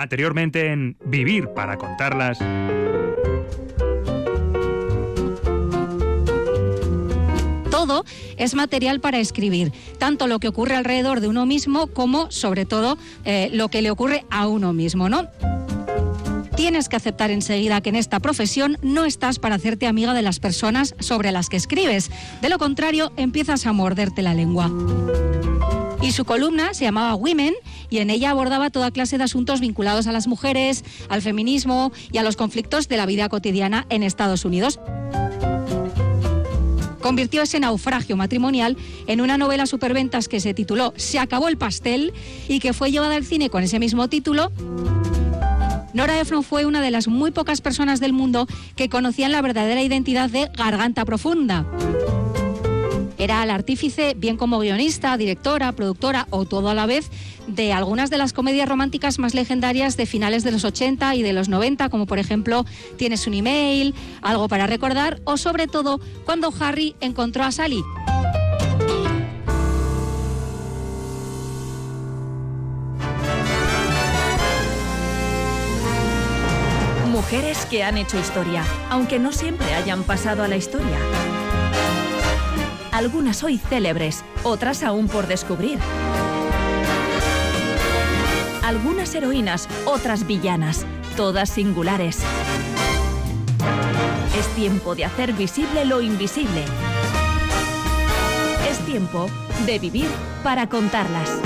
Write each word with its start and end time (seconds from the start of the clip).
Anteriormente 0.00 0.72
en 0.72 0.96
Vivir 1.04 1.48
para 1.48 1.76
contarlas. 1.76 2.38
Todo 7.70 8.06
es 8.38 8.54
material 8.54 9.00
para 9.00 9.18
escribir, 9.18 9.72
tanto 9.98 10.26
lo 10.26 10.38
que 10.38 10.48
ocurre 10.48 10.74
alrededor 10.74 11.20
de 11.20 11.28
uno 11.28 11.44
mismo 11.44 11.88
como, 11.88 12.30
sobre 12.30 12.64
todo, 12.64 12.96
eh, 13.26 13.50
lo 13.52 13.68
que 13.68 13.82
le 13.82 13.90
ocurre 13.90 14.24
a 14.30 14.48
uno 14.48 14.72
mismo, 14.72 15.10
¿no? 15.10 15.28
tienes 16.56 16.90
que 16.90 16.96
aceptar 16.96 17.30
enseguida 17.30 17.80
que 17.80 17.88
en 17.88 17.96
esta 17.96 18.20
profesión 18.20 18.76
no 18.82 19.06
estás 19.06 19.38
para 19.38 19.54
hacerte 19.54 19.86
amiga 19.86 20.12
de 20.12 20.20
las 20.20 20.40
personas 20.40 20.94
sobre 20.98 21.32
las 21.32 21.48
que 21.48 21.56
escribes. 21.56 22.10
De 22.42 22.50
lo 22.50 22.58
contrario, 22.58 23.12
empiezas 23.16 23.64
a 23.64 23.72
morderte 23.72 24.20
la 24.20 24.34
lengua. 24.34 24.70
Y 26.02 26.12
su 26.12 26.24
columna 26.24 26.74
se 26.74 26.84
llamaba 26.84 27.14
Women 27.14 27.54
y 27.90 27.98
en 27.98 28.10
ella 28.10 28.30
abordaba 28.30 28.70
toda 28.70 28.90
clase 28.90 29.18
de 29.18 29.24
asuntos 29.24 29.60
vinculados 29.60 30.06
a 30.06 30.12
las 30.12 30.26
mujeres, 30.26 30.84
al 31.08 31.22
feminismo 31.22 31.92
y 32.10 32.18
a 32.18 32.22
los 32.22 32.36
conflictos 32.36 32.88
de 32.88 32.96
la 32.96 33.06
vida 33.06 33.28
cotidiana 33.28 33.86
en 33.90 34.02
Estados 34.02 34.44
Unidos 34.44 34.80
convirtió 37.00 37.42
ese 37.42 37.58
naufragio 37.58 38.16
matrimonial 38.16 38.76
en 39.06 39.20
una 39.20 39.36
novela 39.36 39.66
superventas 39.66 40.28
que 40.28 40.38
se 40.38 40.54
tituló 40.54 40.92
Se 40.96 41.18
acabó 41.18 41.48
el 41.48 41.56
pastel 41.56 42.12
y 42.46 42.60
que 42.60 42.72
fue 42.72 42.92
llevada 42.92 43.16
al 43.16 43.24
cine 43.24 43.50
con 43.50 43.64
ese 43.64 43.78
mismo 43.78 44.08
título 44.08 44.52
Nora 45.92 46.20
Ephron 46.20 46.44
fue 46.44 46.66
una 46.66 46.80
de 46.80 46.90
las 46.90 47.08
muy 47.08 47.32
pocas 47.32 47.60
personas 47.60 47.98
del 47.98 48.12
mundo 48.12 48.46
que 48.76 48.88
conocían 48.88 49.32
la 49.32 49.42
verdadera 49.42 49.82
identidad 49.82 50.30
de 50.30 50.48
Garganta 50.56 51.04
Profunda. 51.04 51.66
Era 53.20 53.42
el 53.42 53.50
artífice, 53.50 54.14
bien 54.16 54.38
como 54.38 54.60
guionista, 54.60 55.14
directora, 55.18 55.72
productora 55.72 56.26
o 56.30 56.46
todo 56.46 56.70
a 56.70 56.74
la 56.74 56.86
vez, 56.86 57.10
de 57.46 57.70
algunas 57.74 58.08
de 58.08 58.16
las 58.16 58.32
comedias 58.32 58.66
románticas 58.66 59.18
más 59.18 59.34
legendarias 59.34 59.98
de 59.98 60.06
finales 60.06 60.42
de 60.42 60.52
los 60.52 60.64
80 60.64 61.14
y 61.16 61.22
de 61.22 61.34
los 61.34 61.50
90, 61.50 61.90
como 61.90 62.06
por 62.06 62.18
ejemplo 62.18 62.64
Tienes 62.96 63.26
un 63.26 63.34
email, 63.34 63.94
Algo 64.22 64.48
para 64.48 64.66
recordar 64.66 65.20
o 65.24 65.36
sobre 65.36 65.66
todo 65.66 66.00
Cuando 66.24 66.50
Harry 66.60 66.96
encontró 67.00 67.44
a 67.44 67.52
Sally. 67.52 67.84
Mujeres 77.12 77.66
que 77.66 77.84
han 77.84 77.98
hecho 77.98 78.18
historia, 78.18 78.64
aunque 78.88 79.18
no 79.18 79.30
siempre 79.30 79.74
hayan 79.74 80.04
pasado 80.04 80.42
a 80.42 80.48
la 80.48 80.56
historia. 80.56 80.96
Algunas 83.00 83.42
hoy 83.44 83.56
célebres, 83.56 84.22
otras 84.42 84.82
aún 84.82 85.08
por 85.08 85.26
descubrir. 85.26 85.78
Algunas 88.62 89.14
heroínas, 89.14 89.70
otras 89.86 90.26
villanas, 90.26 90.84
todas 91.16 91.48
singulares. 91.48 92.22
Es 94.38 94.46
tiempo 94.48 94.94
de 94.94 95.06
hacer 95.06 95.32
visible 95.32 95.86
lo 95.86 96.02
invisible. 96.02 96.62
Es 98.70 98.78
tiempo 98.80 99.28
de 99.64 99.78
vivir 99.78 100.08
para 100.44 100.68
contarlas. 100.68 101.40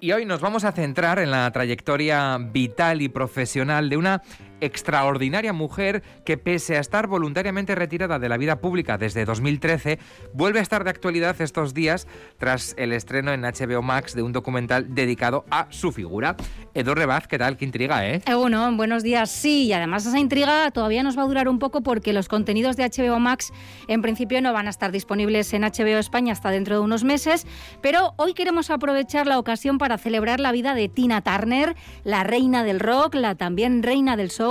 Y 0.00 0.12
hoy 0.12 0.24
nos 0.24 0.40
vamos 0.40 0.64
a 0.64 0.72
centrar 0.72 1.18
en 1.18 1.30
la 1.30 1.50
trayectoria 1.50 2.38
vital 2.38 3.02
y 3.02 3.10
profesional 3.10 3.90
de 3.90 3.98
una 3.98 4.22
extraordinaria 4.60 5.52
mujer 5.52 6.02
que 6.24 6.36
pese 6.36 6.76
a 6.76 6.80
estar 6.80 7.06
voluntariamente 7.06 7.74
retirada 7.74 8.18
de 8.18 8.28
la 8.28 8.36
vida 8.36 8.60
pública 8.60 8.98
desde 8.98 9.24
2013, 9.24 9.98
vuelve 10.32 10.58
a 10.58 10.62
estar 10.62 10.84
de 10.84 10.90
actualidad 10.90 11.40
estos 11.40 11.74
días 11.74 12.06
tras 12.38 12.74
el 12.78 12.92
estreno 12.92 13.32
en 13.32 13.42
HBO 13.42 13.82
Max 13.82 14.14
de 14.14 14.22
un 14.22 14.32
documental 14.32 14.94
dedicado 14.94 15.44
a 15.50 15.66
su 15.70 15.92
figura. 15.92 16.36
Edu 16.74 16.94
Rebaz, 16.94 17.26
¿qué 17.26 17.38
tal? 17.38 17.56
Qué 17.56 17.64
intriga, 17.64 18.06
¿eh? 18.06 18.22
eh 18.26 18.34
bueno, 18.34 18.70
buenos 18.76 19.02
días. 19.02 19.30
Sí, 19.30 19.64
y 19.64 19.72
además 19.72 20.06
esa 20.06 20.18
intriga 20.18 20.70
todavía 20.70 21.02
nos 21.02 21.18
va 21.18 21.22
a 21.22 21.26
durar 21.26 21.48
un 21.48 21.58
poco 21.58 21.82
porque 21.82 22.12
los 22.12 22.28
contenidos 22.28 22.76
de 22.76 22.84
HBO 22.84 23.18
Max 23.18 23.52
en 23.88 24.02
principio 24.02 24.40
no 24.40 24.52
van 24.52 24.66
a 24.66 24.70
estar 24.70 24.92
disponibles 24.92 25.52
en 25.52 25.62
HBO 25.62 25.98
España 25.98 26.32
hasta 26.32 26.50
dentro 26.50 26.76
de 26.76 26.80
unos 26.82 27.04
meses, 27.04 27.46
pero 27.80 28.14
hoy 28.16 28.34
queremos 28.34 28.70
aprovechar 28.70 29.26
la 29.26 29.38
ocasión 29.38 29.78
para 29.78 29.98
celebrar 29.98 30.40
la 30.40 30.52
vida 30.52 30.74
de 30.74 30.88
Tina 30.88 31.22
Turner, 31.22 31.76
la 32.04 32.24
reina 32.24 32.62
del 32.62 32.80
rock, 32.80 33.14
la 33.14 33.34
también 33.34 33.82
reina 33.82 34.16
del 34.16 34.30
soul 34.30 34.49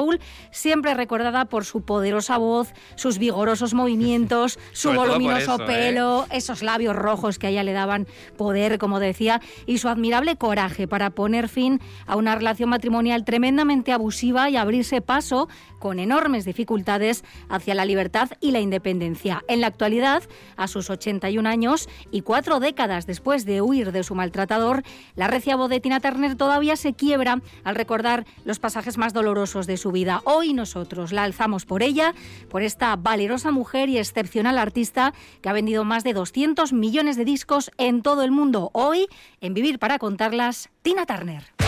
siempre 0.52 0.94
recordada 0.94 1.46
por 1.46 1.66
su 1.66 1.82
poderosa 1.82 2.38
voz, 2.38 2.74
sus 2.96 3.18
vigorosos 3.18 3.74
movimientos, 3.74 4.60
su 4.74 4.92
voluminoso 4.92 5.62
¿eh? 5.62 5.66
pelo, 5.66 6.26
esos 6.32 6.62
labios 6.62 6.96
rojos 6.96 7.40
que 7.40 7.48
a 7.48 7.50
ella 7.50 7.64
le 7.64 7.74
daban 7.74 8.08
poder, 8.38 8.78
como 8.78 9.00
decía, 9.00 9.42
y 9.66 9.78
su 9.78 9.90
admirable 9.90 10.36
coraje 10.36 10.88
para 10.88 11.10
poner 11.10 11.50
fin 11.50 11.82
a 12.06 12.16
una 12.16 12.36
relación 12.36 12.70
matrimonial 12.70 13.26
tremendamente 13.26 13.92
abusiva 13.92 14.50
y 14.50 14.58
abrirse 14.58 15.02
paso 15.02 15.50
con 15.80 16.00
enormes 16.00 16.46
dificultades 16.46 17.24
hacia 17.50 17.76
la 17.76 17.86
libertad 17.86 18.30
y 18.42 18.52
la 18.52 18.60
independencia. 18.60 19.44
En 19.48 19.62
la 19.62 19.68
actualidad, 19.68 20.24
a 20.58 20.68
sus 20.68 20.90
81 20.90 21.48
años 21.48 21.90
y 22.12 22.22
cuatro 22.22 22.60
décadas 22.60 23.08
después 23.08 23.46
de 23.46 23.62
huir 23.62 23.92
de 23.92 24.04
su 24.04 24.16
maltratador, 24.16 24.84
la 25.16 25.28
recia 25.28 25.56
voz 25.56 25.70
de 25.70 25.80
Tina 25.80 26.00
Turner 26.00 26.36
todavía 26.36 26.76
se 26.76 26.94
quiebra 26.94 27.42
al 27.64 27.76
recordar 27.76 28.26
los 28.44 28.60
pasajes 28.60 28.98
más 28.98 29.14
dolorosos 29.14 29.68
de 29.68 29.78
su 29.78 29.89
vida. 29.92 30.22
Hoy 30.26 30.54
nosotros 30.54 31.12
la 31.12 31.24
alzamos 31.24 31.66
por 31.66 31.84
ella, 31.84 32.14
por 32.50 32.64
esta 32.64 32.96
valerosa 32.96 33.52
mujer 33.52 33.90
y 33.90 33.98
excepcional 33.98 34.58
artista 34.58 35.14
que 35.42 35.50
ha 35.50 35.54
vendido 35.54 35.84
más 35.84 36.04
de 36.04 36.14
200 36.14 36.74
millones 36.74 37.18
de 37.18 37.26
discos 37.26 37.72
en 37.78 38.02
todo 38.02 38.24
el 38.24 38.32
mundo. 38.32 38.72
Hoy, 38.74 39.08
en 39.42 39.54
Vivir 39.54 39.80
para 39.80 40.00
contarlas, 40.00 40.70
Tina 40.82 41.06
Turner. 41.06 41.59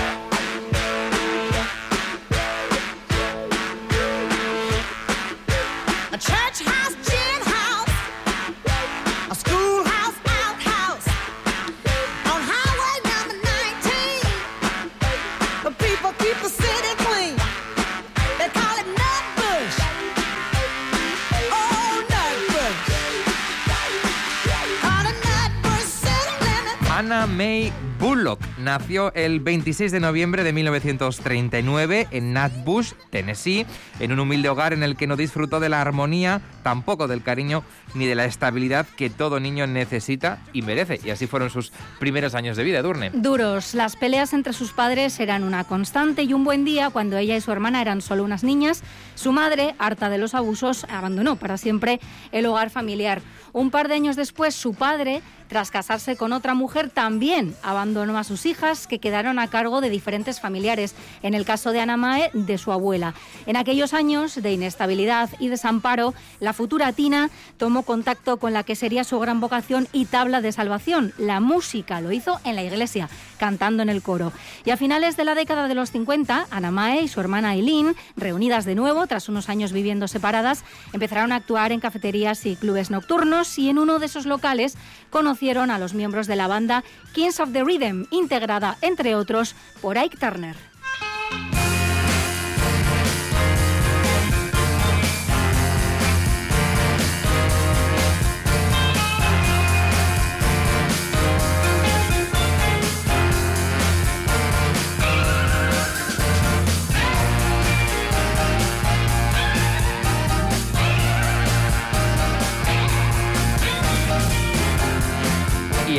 Anna 27.01 27.25
May 27.25 27.90
Bullock 28.01 28.39
nació 28.57 29.13
el 29.13 29.41
26 29.41 29.91
de 29.91 29.99
noviembre 29.99 30.43
de 30.43 30.53
1939 30.53 32.07
en 32.09 32.33
Natbush, 32.33 32.93
Tennessee, 33.11 33.67
en 33.99 34.11
un 34.11 34.19
humilde 34.19 34.49
hogar 34.49 34.73
en 34.73 34.81
el 34.81 34.95
que 34.95 35.05
no 35.05 35.15
disfrutó 35.15 35.59
de 35.59 35.69
la 35.69 35.81
armonía, 35.81 36.41
tampoco 36.63 37.07
del 37.07 37.21
cariño 37.21 37.63
ni 37.93 38.07
de 38.07 38.15
la 38.15 38.25
estabilidad 38.25 38.87
que 38.97 39.11
todo 39.11 39.39
niño 39.39 39.67
necesita 39.67 40.39
y 40.51 40.63
merece. 40.63 40.99
Y 41.05 41.11
así 41.11 41.27
fueron 41.27 41.51
sus 41.51 41.71
primeros 41.99 42.33
años 42.33 42.57
de 42.57 42.63
vida, 42.63 42.81
Durne. 42.81 43.11
Duros. 43.13 43.75
Las 43.75 43.95
peleas 43.95 44.33
entre 44.33 44.53
sus 44.53 44.71
padres 44.71 45.19
eran 45.19 45.43
una 45.43 45.63
constante 45.63 46.23
y 46.23 46.33
un 46.33 46.43
buen 46.43 46.65
día, 46.65 46.89
cuando 46.89 47.17
ella 47.17 47.37
y 47.37 47.41
su 47.41 47.51
hermana 47.51 47.81
eran 47.81 48.01
solo 48.01 48.23
unas 48.23 48.43
niñas, 48.43 48.81
su 49.13 49.31
madre, 49.31 49.75
harta 49.77 50.09
de 50.09 50.17
los 50.17 50.33
abusos, 50.33 50.87
abandonó 50.89 51.35
para 51.35 51.59
siempre 51.59 51.99
el 52.31 52.47
hogar 52.47 52.71
familiar. 52.71 53.21
Un 53.53 53.69
par 53.69 53.89
de 53.89 53.95
años 53.95 54.15
después, 54.15 54.55
su 54.55 54.73
padre, 54.73 55.21
tras 55.49 55.69
casarse 55.69 56.15
con 56.15 56.31
otra 56.31 56.55
mujer, 56.55 56.89
también 56.89 57.53
abandonó 57.61 57.90
a 57.91 58.23
sus 58.23 58.45
hijas, 58.45 58.87
que 58.87 58.99
quedaron 58.99 59.37
a 59.37 59.49
cargo 59.49 59.81
de 59.81 59.89
diferentes 59.89 60.39
familiares, 60.39 60.95
en 61.23 61.33
el 61.33 61.43
caso 61.43 61.73
de 61.73 61.81
Ana 61.81 61.97
Mae, 61.97 62.31
de 62.33 62.57
su 62.57 62.71
abuela. 62.71 63.13
En 63.45 63.57
aquellos 63.57 63.93
años 63.93 64.41
de 64.41 64.53
inestabilidad 64.53 65.29
y 65.39 65.49
desamparo, 65.49 66.13
la 66.39 66.53
futura 66.53 66.93
Tina 66.93 67.29
tomó 67.57 67.83
contacto 67.83 68.37
con 68.37 68.53
la 68.53 68.63
que 68.63 68.77
sería 68.77 69.03
su 69.03 69.19
gran 69.19 69.41
vocación 69.41 69.89
y 69.91 70.05
tabla 70.05 70.39
de 70.39 70.53
salvación, 70.53 71.13
la 71.17 71.41
música. 71.41 71.99
Lo 71.99 72.13
hizo 72.13 72.39
en 72.45 72.55
la 72.55 72.63
iglesia, 72.63 73.09
cantando 73.37 73.83
en 73.83 73.89
el 73.89 74.01
coro. 74.01 74.31
Y 74.63 74.69
a 74.69 74.77
finales 74.77 75.17
de 75.17 75.25
la 75.25 75.35
década 75.35 75.67
de 75.67 75.75
los 75.75 75.91
50, 75.91 76.47
Ana 76.49 76.71
Mae 76.71 77.01
y 77.01 77.07
su 77.09 77.19
hermana 77.19 77.55
Eileen, 77.55 77.95
reunidas 78.15 78.63
de 78.63 78.75
nuevo 78.75 79.05
tras 79.05 79.27
unos 79.27 79.49
años 79.49 79.73
viviendo 79.73 80.07
separadas, 80.07 80.63
empezaron 80.93 81.33
a 81.33 81.35
actuar 81.35 81.73
en 81.73 81.81
cafeterías 81.81 82.45
y 82.45 82.55
clubes 82.55 82.89
nocturnos 82.89 83.59
y 83.59 83.69
en 83.69 83.79
uno 83.79 83.99
de 83.99 84.05
esos 84.05 84.25
locales 84.25 84.77
conocieron 85.09 85.71
a 85.71 85.77
los 85.77 85.93
miembros 85.93 86.27
de 86.27 86.37
la 86.37 86.47
banda 86.47 86.83
Kings 87.13 87.41
of 87.41 87.51
the 87.51 87.63
Integrada, 88.11 88.77
entre 88.81 89.15
otros, 89.15 89.55
por 89.81 89.97
Ike 89.97 90.17
Turner. 90.17 90.70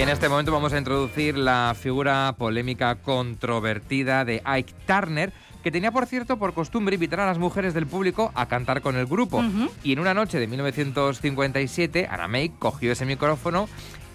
En 0.02 0.08
este 0.08 0.28
momento 0.28 0.50
vamos 0.50 0.72
a 0.72 0.78
introducir 0.78 1.38
la 1.38 1.76
figura 1.78 2.34
polémica 2.36 2.96
controvertida 2.96 4.24
de 4.24 4.42
Ike 4.44 4.74
Turner, 4.84 5.32
que 5.62 5.70
tenía, 5.70 5.92
por 5.92 6.06
cierto, 6.06 6.38
por 6.38 6.54
costumbre 6.54 6.94
invitar 6.94 7.20
a 7.20 7.26
las 7.26 7.38
mujeres 7.38 7.72
del 7.72 7.86
público 7.86 8.32
a 8.34 8.46
cantar 8.46 8.82
con 8.82 8.96
el 8.96 9.06
grupo. 9.06 9.44
Y 9.84 9.92
en 9.92 10.00
una 10.00 10.12
noche 10.12 10.40
de 10.40 10.48
1957, 10.48 12.08
Anna 12.10 12.26
May 12.26 12.48
cogió 12.48 12.90
ese 12.90 13.06
micrófono 13.06 13.68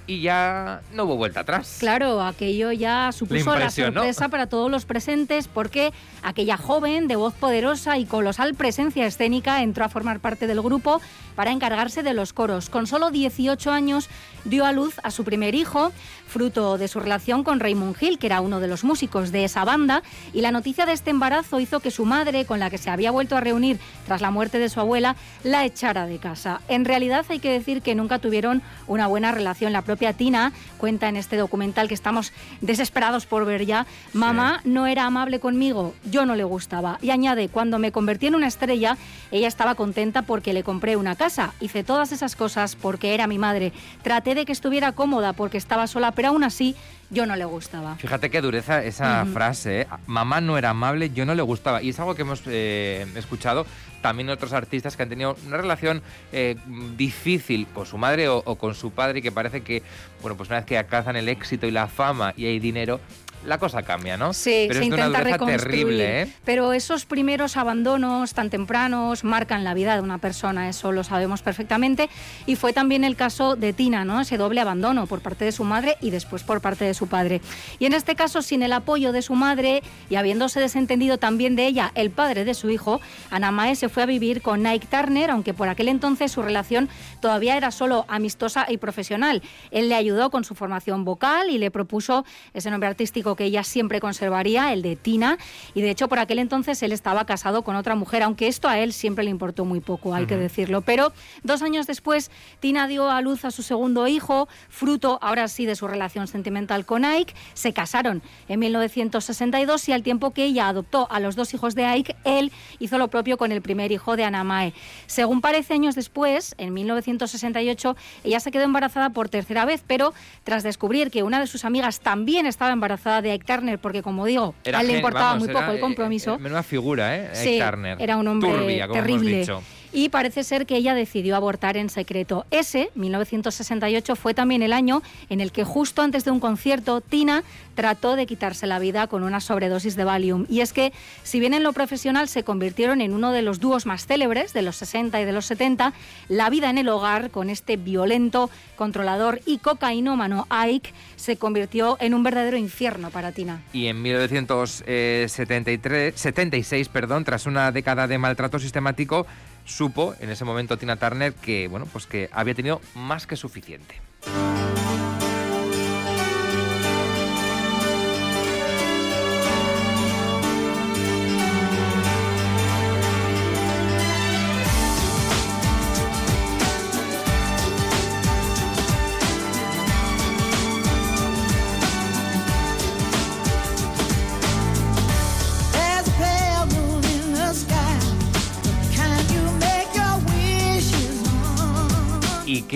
y 0.07 0.21
ya 0.21 0.81
no 0.93 1.03
hubo 1.03 1.17
vuelta 1.17 1.41
atrás. 1.41 1.77
Claro, 1.79 2.21
aquello 2.21 2.71
ya 2.71 3.11
supuso 3.11 3.55
la 3.55 3.69
sorpresa 3.69 4.29
para 4.29 4.47
todos 4.47 4.71
los 4.71 4.85
presentes 4.85 5.47
porque 5.47 5.93
aquella 6.23 6.57
joven 6.57 7.07
de 7.07 7.17
voz 7.17 7.33
poderosa 7.33 7.97
y 7.97 8.05
colosal 8.05 8.55
presencia 8.55 9.05
escénica 9.05 9.61
entró 9.61 9.83
a 9.85 9.89
formar 9.89 10.19
parte 10.19 10.47
del 10.47 10.61
grupo 10.61 11.01
para 11.35 11.51
encargarse 11.51 12.01
de 12.01 12.13
los 12.13 12.33
coros. 12.33 12.69
Con 12.69 12.87
solo 12.87 13.11
18 13.11 13.69
años 13.71 14.09
dio 14.45 14.65
a 14.65 14.71
luz 14.71 14.95
a 15.03 15.11
su 15.11 15.23
primer 15.23 15.55
hijo, 15.55 15.91
fruto 16.27 16.77
de 16.77 16.87
su 16.87 16.99
relación 16.99 17.43
con 17.43 17.59
Raymond 17.59 17.95
Hill, 18.01 18.17
que 18.17 18.27
era 18.27 18.41
uno 18.41 18.59
de 18.59 18.67
los 18.67 18.83
músicos 18.83 19.31
de 19.31 19.43
esa 19.43 19.65
banda, 19.65 20.01
y 20.33 20.41
la 20.41 20.51
noticia 20.51 20.85
de 20.85 20.93
este 20.93 21.11
embarazo 21.11 21.59
hizo 21.59 21.79
que 21.79 21.91
su 21.91 22.05
madre, 22.05 22.45
con 22.45 22.59
la 22.59 22.69
que 22.69 22.77
se 22.77 22.89
había 22.89 23.11
vuelto 23.11 23.35
a 23.35 23.41
reunir 23.41 23.77
tras 24.05 24.21
la 24.21 24.31
muerte 24.31 24.57
de 24.57 24.69
su 24.69 24.79
abuela, 24.79 25.15
la 25.43 25.65
echara 25.65 26.07
de 26.07 26.17
casa. 26.17 26.61
En 26.69 26.85
realidad 26.85 27.25
hay 27.29 27.39
que 27.39 27.51
decir 27.51 27.81
que 27.81 27.93
nunca 27.93 28.19
tuvieron 28.19 28.61
una 28.87 29.07
buena 29.07 29.31
relación. 29.31 29.73
La 29.73 29.81
propia 29.81 29.96
Tina 30.15 30.53
cuenta 30.77 31.09
en 31.09 31.15
este 31.15 31.35
documental 31.35 31.87
que 31.87 31.93
estamos 31.93 32.31
desesperados 32.61 33.25
por 33.25 33.45
ver 33.45 33.65
ya, 33.65 33.85
mamá 34.13 34.61
no 34.63 34.87
era 34.87 35.05
amable 35.05 35.39
conmigo, 35.39 35.93
yo 36.09 36.25
no 36.25 36.35
le 36.35 36.43
gustaba. 36.43 36.97
Y 37.01 37.09
añade, 37.09 37.49
cuando 37.49 37.79
me 37.79 37.91
convertí 37.91 38.27
en 38.27 38.35
una 38.35 38.47
estrella, 38.47 38.97
ella 39.31 39.47
estaba 39.47 39.75
contenta 39.75 40.21
porque 40.21 40.53
le 40.53 40.63
compré 40.63 40.95
una 40.95 41.15
casa 41.15 41.27
Hice 41.59 41.83
todas 41.83 42.11
esas 42.11 42.35
cosas 42.35 42.75
porque 42.75 43.13
era 43.13 43.27
mi 43.27 43.37
madre. 43.37 43.73
Traté 44.01 44.35
de 44.35 44.45
que 44.45 44.51
estuviera 44.51 44.91
cómoda 44.91 45.33
porque 45.33 45.57
estaba 45.57 45.87
sola, 45.87 46.11
pero 46.11 46.29
aún 46.29 46.43
así 46.43 46.75
yo 47.09 47.25
no 47.25 47.35
le 47.35 47.45
gustaba. 47.45 47.95
Fíjate 47.95 48.29
qué 48.29 48.41
dureza 48.41 48.83
esa 48.83 49.25
frase. 49.25 49.81
¿eh? 49.81 49.87
Mamá 50.07 50.41
no 50.41 50.57
era 50.57 50.71
amable, 50.71 51.09
yo 51.11 51.25
no 51.25 51.35
le 51.35 51.41
gustaba. 51.41 51.81
Y 51.81 51.89
es 51.89 51.99
algo 51.99 52.15
que 52.15 52.23
hemos 52.23 52.41
eh, 52.47 53.05
escuchado 53.15 53.65
también 54.01 54.29
otros 54.29 54.53
artistas 54.53 54.95
que 54.95 55.03
han 55.03 55.09
tenido 55.09 55.35
una 55.47 55.57
relación 55.57 56.01
eh, 56.31 56.55
difícil 56.97 57.67
con 57.73 57.85
su 57.85 57.97
madre 57.97 58.29
o, 58.29 58.41
o, 58.45 58.55
con 58.55 58.75
su 58.75 58.91
padre 58.91 59.19
y 59.19 59.21
que 59.21 59.31
parece 59.31 59.61
que, 59.61 59.83
bueno, 60.21 60.37
pues 60.37 60.49
una 60.49 60.57
vez 60.57 60.65
que 60.65 60.77
alcanzan 60.77 61.15
el 61.15 61.29
éxito 61.29 61.65
y 61.65 61.71
la 61.71 61.87
fama 61.87 62.33
y 62.37 62.45
hay 62.45 62.59
dinero, 62.59 62.99
la 63.45 63.57
cosa 63.57 63.83
cambia, 63.83 64.17
¿no? 64.17 64.33
Sí, 64.33 64.65
Pero 64.67 64.79
se 64.79 64.85
es 64.85 64.89
de 64.89 64.95
una 64.95 65.05
intenta 65.05 65.23
reconstruir. 65.23 65.61
terrible, 65.61 66.21
¿eh? 66.23 66.33
Pero 66.43 66.73
esos 66.73 67.05
primeros 67.05 67.55
abandonos 67.57 68.33
tan 68.33 68.49
tempranos 68.49 69.23
marcan 69.23 69.63
la 69.63 69.73
vida 69.73 69.95
de 69.95 70.01
una 70.01 70.17
persona, 70.17 70.67
eso 70.69 70.91
lo 70.91 71.03
sabemos 71.03 71.41
perfectamente. 71.41 72.09
Y 72.45 72.55
fue 72.55 72.73
también 72.73 73.03
el 73.03 73.15
caso 73.15 73.55
de 73.55 73.73
Tina, 73.73 74.03
¿no? 74.05 74.19
Ese 74.19 74.37
doble 74.37 74.59
abandono 74.61 75.07
por 75.07 75.21
parte 75.21 75.45
de 75.45 75.51
su 75.51 75.63
madre 75.63 75.97
y 76.01 76.09
después 76.09 76.43
por 76.43 76.61
parte 76.61 76.85
de 76.85 76.93
su 76.93 77.07
padre. 77.07 77.41
Y 77.79 77.85
en 77.85 77.93
este 77.93 78.15
caso, 78.15 78.41
sin 78.41 78.63
el 78.63 78.73
apoyo 78.73 79.11
de 79.11 79.21
su 79.21 79.35
madre 79.35 79.81
y 80.09 80.15
habiéndose 80.15 80.59
desentendido 80.59 81.17
también 81.17 81.55
de 81.55 81.67
ella 81.67 81.91
el 81.95 82.09
padre 82.09 82.43
de 82.43 82.53
su 82.53 82.69
hijo, 82.69 82.99
Anamae 83.31 83.75
se 83.75 83.87
fue 83.87 84.03
a 84.03 84.05
vivir 84.07 84.41
con 84.41 84.63
Nike 84.63 84.87
Turner, 84.89 85.31
aunque 85.31 85.53
por 85.53 85.69
aquel 85.69 85.87
entonces 85.87 86.31
su 86.31 86.41
relación 86.41 86.89
todavía 87.21 87.55
era 87.55 87.71
solo 87.71 88.05
amistosa 88.09 88.65
y 88.69 88.77
profesional. 88.77 89.41
Él 89.71 89.89
le 89.89 89.95
ayudó 89.95 90.31
con 90.31 90.43
su 90.43 90.55
formación 90.55 91.05
vocal 91.05 91.49
y 91.49 91.57
le 91.57 91.71
propuso 91.71 92.25
ese 92.53 92.69
nombre 92.71 92.89
artístico 92.89 93.35
que 93.37 93.45
ella 93.45 93.63
siempre 93.63 94.01
conservaría, 94.01 94.73
el 94.73 94.81
de 94.81 94.97
Tina, 94.97 95.37
y 95.73 95.81
de 95.81 95.91
hecho 95.91 96.09
por 96.09 96.19
aquel 96.19 96.39
entonces 96.39 96.83
él 96.83 96.91
estaba 96.91 97.25
casado 97.25 97.61
con 97.61 97.77
otra 97.77 97.95
mujer, 97.95 98.23
aunque 98.23 98.47
esto 98.47 98.67
a 98.67 98.77
él 98.79 98.91
siempre 98.91 99.23
le 99.23 99.29
importó 99.29 99.63
muy 99.63 99.79
poco, 99.79 100.13
hay 100.13 100.25
que 100.25 100.35
decirlo. 100.35 100.81
Pero 100.81 101.13
dos 101.43 101.61
años 101.61 101.87
después, 101.87 102.29
Tina 102.59 102.87
dio 102.87 103.09
a 103.09 103.21
luz 103.21 103.45
a 103.45 103.51
su 103.51 103.63
segundo 103.63 104.07
hijo, 104.07 104.49
fruto 104.67 105.19
ahora 105.21 105.47
sí 105.47 105.65
de 105.65 105.77
su 105.77 105.87
relación 105.87 106.27
sentimental 106.27 106.85
con 106.85 107.05
Ike, 107.05 107.33
se 107.53 107.71
casaron 107.71 108.21
en 108.49 108.59
1962 108.59 109.87
y 109.87 109.93
al 109.93 110.03
tiempo 110.03 110.31
que 110.31 110.43
ella 110.43 110.67
adoptó 110.67 111.07
a 111.09 111.19
los 111.19 111.35
dos 111.35 111.53
hijos 111.53 111.75
de 111.75 111.85
Ike, 111.85 112.15
él 112.25 112.51
hizo 112.79 112.97
lo 112.97 113.07
propio 113.07 113.37
con 113.37 113.51
el 113.51 113.61
primer 113.61 113.91
hijo 113.91 114.15
de 114.15 114.23
Anamae. 114.23 114.73
Según 115.05 115.41
parece 115.41 115.73
años 115.73 115.95
después, 115.95 116.55
en 116.57 116.73
1968, 116.73 117.95
ella 118.23 118.39
se 118.39 118.51
quedó 118.51 118.63
embarazada 118.63 119.11
por 119.11 119.29
tercera 119.29 119.65
vez, 119.65 119.83
pero 119.85 120.13
tras 120.43 120.63
descubrir 120.63 121.11
que 121.11 121.23
una 121.23 121.39
de 121.39 121.47
sus 121.47 121.65
amigas 121.65 121.99
también 121.99 122.45
estaba 122.45 122.71
embarazada 122.71 123.16
de 123.21 123.31
Ike 123.33 123.45
Turner, 123.45 123.79
porque 123.79 124.01
como 124.01 124.25
digo, 124.25 124.53
Era 124.63 124.79
a 124.79 124.81
él 124.81 124.87
le 124.87 124.93
importaba 124.97 125.25
vamos, 125.33 125.39
muy 125.43 125.49
era, 125.49 125.59
poco 125.59 125.71
el 125.71 125.77
eh, 125.77 125.81
compromiso. 125.81 126.35
eh, 126.35 126.39
menuda 126.39 126.63
figura, 126.63 127.15
¿eh? 127.15 127.25
Ike 127.31 127.35
Sí, 127.35 127.59
Turner. 127.59 127.97
era 128.01 128.17
un 128.17 128.27
hombre 128.27 128.49
Turbia, 128.49 128.87
como 128.87 128.99
hemos 128.99 129.07
terrible. 129.07 129.39
dicho. 129.39 129.61
Y 129.91 130.09
parece 130.09 130.43
ser 130.43 130.65
que 130.65 130.75
ella 130.75 130.95
decidió 130.95 131.35
abortar 131.35 131.77
en 131.77 131.89
secreto. 131.89 132.45
Ese, 132.51 132.89
1968, 132.95 134.15
fue 134.15 134.33
también 134.33 134.63
el 134.63 134.73
año 134.73 135.01
en 135.29 135.41
el 135.41 135.51
que 135.51 135.63
justo 135.63 136.01
antes 136.01 136.25
de 136.25 136.31
un 136.31 136.39
concierto, 136.39 137.01
Tina 137.01 137.43
trató 137.75 138.15
de 138.15 138.25
quitarse 138.25 138.65
la 138.67 138.79
vida 138.79 139.07
con 139.07 139.23
una 139.23 139.39
sobredosis 139.39 139.95
de 139.95 140.03
Valium. 140.03 140.45
Y 140.49 140.61
es 140.61 140.73
que, 140.73 140.91
si 141.23 141.39
bien 141.39 141.53
en 141.53 141.63
lo 141.63 141.73
profesional 141.73 142.27
se 142.27 142.43
convirtieron 142.43 143.01
en 143.01 143.13
uno 143.13 143.31
de 143.31 143.43
los 143.43 143.59
dúos 143.59 143.85
más 143.85 144.05
célebres 144.05 144.53
de 144.53 144.63
los 144.63 144.75
60 144.77 145.21
y 145.21 145.25
de 145.25 145.31
los 145.31 145.45
70, 145.45 145.93
la 146.27 146.49
vida 146.49 146.69
en 146.69 146.77
el 146.77 146.89
hogar 146.89 147.29
con 147.29 147.49
este 147.49 147.77
violento, 147.77 148.49
controlador 148.75 149.39
y 149.45 149.59
cocainómano 149.59 150.47
Ike 150.49 150.91
se 151.15 151.37
convirtió 151.37 151.95
en 151.99 152.13
un 152.13 152.23
verdadero 152.23 152.57
infierno 152.57 153.11
para 153.11 153.31
Tina. 153.31 153.61
Y 153.73 153.87
en 153.87 154.01
1973, 154.01 156.19
76, 156.19 156.89
perdón, 156.89 157.23
tras 157.23 157.45
una 157.45 157.71
década 157.71 158.07
de 158.07 158.17
maltrato 158.17 158.59
sistemático, 158.59 159.25
supo 159.67 160.15
en 160.19 160.29
ese 160.29 160.45
momento 160.45 160.77
Tina 160.77 160.95
Turner 160.95 161.33
que, 161.33 161.67
bueno, 161.67 161.85
pues 161.91 162.07
que 162.07 162.29
había 162.31 162.55
tenido 162.55 162.81
más 162.95 163.27
que 163.27 163.35
suficiente. 163.35 164.01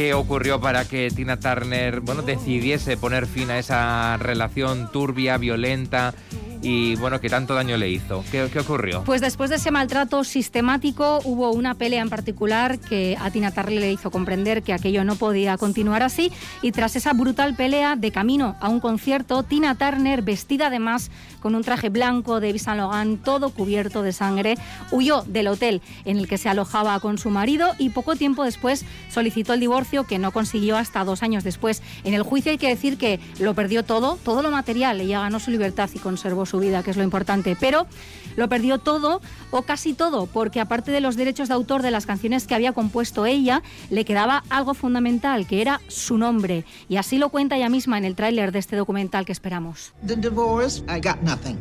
Qué 0.01 0.15
ocurrió 0.15 0.59
para 0.59 0.85
que 0.85 1.11
Tina 1.15 1.37
Turner, 1.37 1.99
bueno, 1.99 2.23
decidiese 2.23 2.97
poner 2.97 3.27
fin 3.27 3.51
a 3.51 3.59
esa 3.59 4.17
relación 4.17 4.91
turbia, 4.91 5.37
violenta 5.37 6.15
y, 6.61 6.95
bueno, 6.95 7.19
que 7.19 7.29
tanto 7.29 7.53
daño 7.53 7.77
le 7.77 7.89
hizo? 7.89 8.23
¿Qué, 8.31 8.49
qué 8.51 8.59
ocurrió? 8.59 9.03
Pues 9.03 9.21
después 9.21 9.49
de 9.49 9.55
ese 9.57 9.71
maltrato 9.71 10.23
sistemático 10.23 11.19
hubo 11.23 11.51
una 11.51 11.75
pelea 11.75 12.01
en 12.01 12.09
particular 12.09 12.79
que 12.79 13.17
a 13.19 13.31
Tina 13.31 13.51
Turner 13.51 13.79
le 13.79 13.91
hizo 13.91 14.11
comprender 14.11 14.63
que 14.63 14.73
aquello 14.73 15.03
no 15.03 15.15
podía 15.15 15.57
continuar 15.57 16.03
así 16.03 16.31
y 16.61 16.71
tras 16.71 16.95
esa 16.95 17.13
brutal 17.13 17.55
pelea 17.55 17.95
de 17.95 18.11
camino 18.11 18.55
a 18.59 18.69
un 18.69 18.79
concierto, 18.79 19.43
Tina 19.43 19.75
Turner, 19.75 20.21
vestida 20.21 20.67
además 20.67 21.11
con 21.39 21.55
un 21.55 21.63
traje 21.63 21.89
blanco 21.89 22.39
de 22.39 22.49
Yves 22.49 22.63
Saint 22.63 23.23
todo 23.23 23.49
cubierto 23.49 24.03
de 24.03 24.13
sangre, 24.13 24.55
huyó 24.91 25.23
del 25.23 25.47
hotel 25.47 25.81
en 26.05 26.17
el 26.17 26.27
que 26.27 26.37
se 26.37 26.49
alojaba 26.49 26.99
con 26.99 27.17
su 27.17 27.29
marido 27.29 27.71
y 27.77 27.89
poco 27.89 28.15
tiempo 28.15 28.43
después 28.43 28.85
solicitó 29.09 29.53
el 29.53 29.59
divorcio 29.59 30.05
que 30.05 30.19
no 30.19 30.31
consiguió 30.31 30.77
hasta 30.77 31.03
dos 31.03 31.23
años 31.23 31.43
después. 31.43 31.81
En 32.03 32.13
el 32.13 32.23
juicio 32.23 32.51
hay 32.51 32.57
que 32.57 32.67
decir 32.67 32.97
que 32.97 33.19
lo 33.39 33.53
perdió 33.53 33.83
todo, 33.83 34.17
todo 34.23 34.41
lo 34.41 34.51
material, 34.51 35.01
ella 35.01 35.21
ganó 35.21 35.39
su 35.39 35.51
libertad 35.51 35.89
y 35.93 35.99
conservó 35.99 36.45
su 36.51 36.59
vida, 36.59 36.83
que 36.83 36.91
es 36.91 36.97
lo 36.97 37.03
importante, 37.03 37.57
pero 37.59 37.87
lo 38.35 38.47
perdió 38.47 38.77
todo 38.77 39.21
o 39.49 39.63
casi 39.63 39.93
todo, 39.93 40.27
porque 40.27 40.59
aparte 40.59 40.91
de 40.91 41.01
los 41.01 41.15
derechos 41.15 41.47
de 41.47 41.53
autor 41.53 41.81
de 41.81 41.91
las 41.91 42.05
canciones 42.05 42.45
que 42.45 42.55
había 42.55 42.73
compuesto 42.73 43.25
ella, 43.25 43.63
le 43.89 44.05
quedaba 44.05 44.43
algo 44.49 44.73
fundamental, 44.73 45.47
que 45.47 45.61
era 45.61 45.81
su 45.87 46.17
nombre. 46.17 46.65
Y 46.87 46.97
así 46.97 47.17
lo 47.17 47.29
cuenta 47.29 47.55
ella 47.55 47.69
misma 47.69 47.97
en 47.97 48.05
el 48.05 48.15
tráiler 48.15 48.51
de 48.51 48.59
este 48.59 48.75
documental 48.75 49.25
que 49.25 49.31
esperamos. 49.31 49.93
The 50.05 50.15
divorce, 50.15 50.83
I 50.87 50.99
got 50.99 51.21
nothing. 51.23 51.57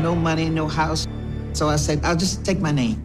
No 0.00 0.14
money, 0.14 0.48
no 0.48 0.66
house. 0.68 1.06
So 1.52 1.68
I 1.68 1.76
said, 1.76 2.04
I'll 2.04 2.16
just 2.16 2.44
take 2.44 2.60
my 2.60 2.72
name. 2.72 2.96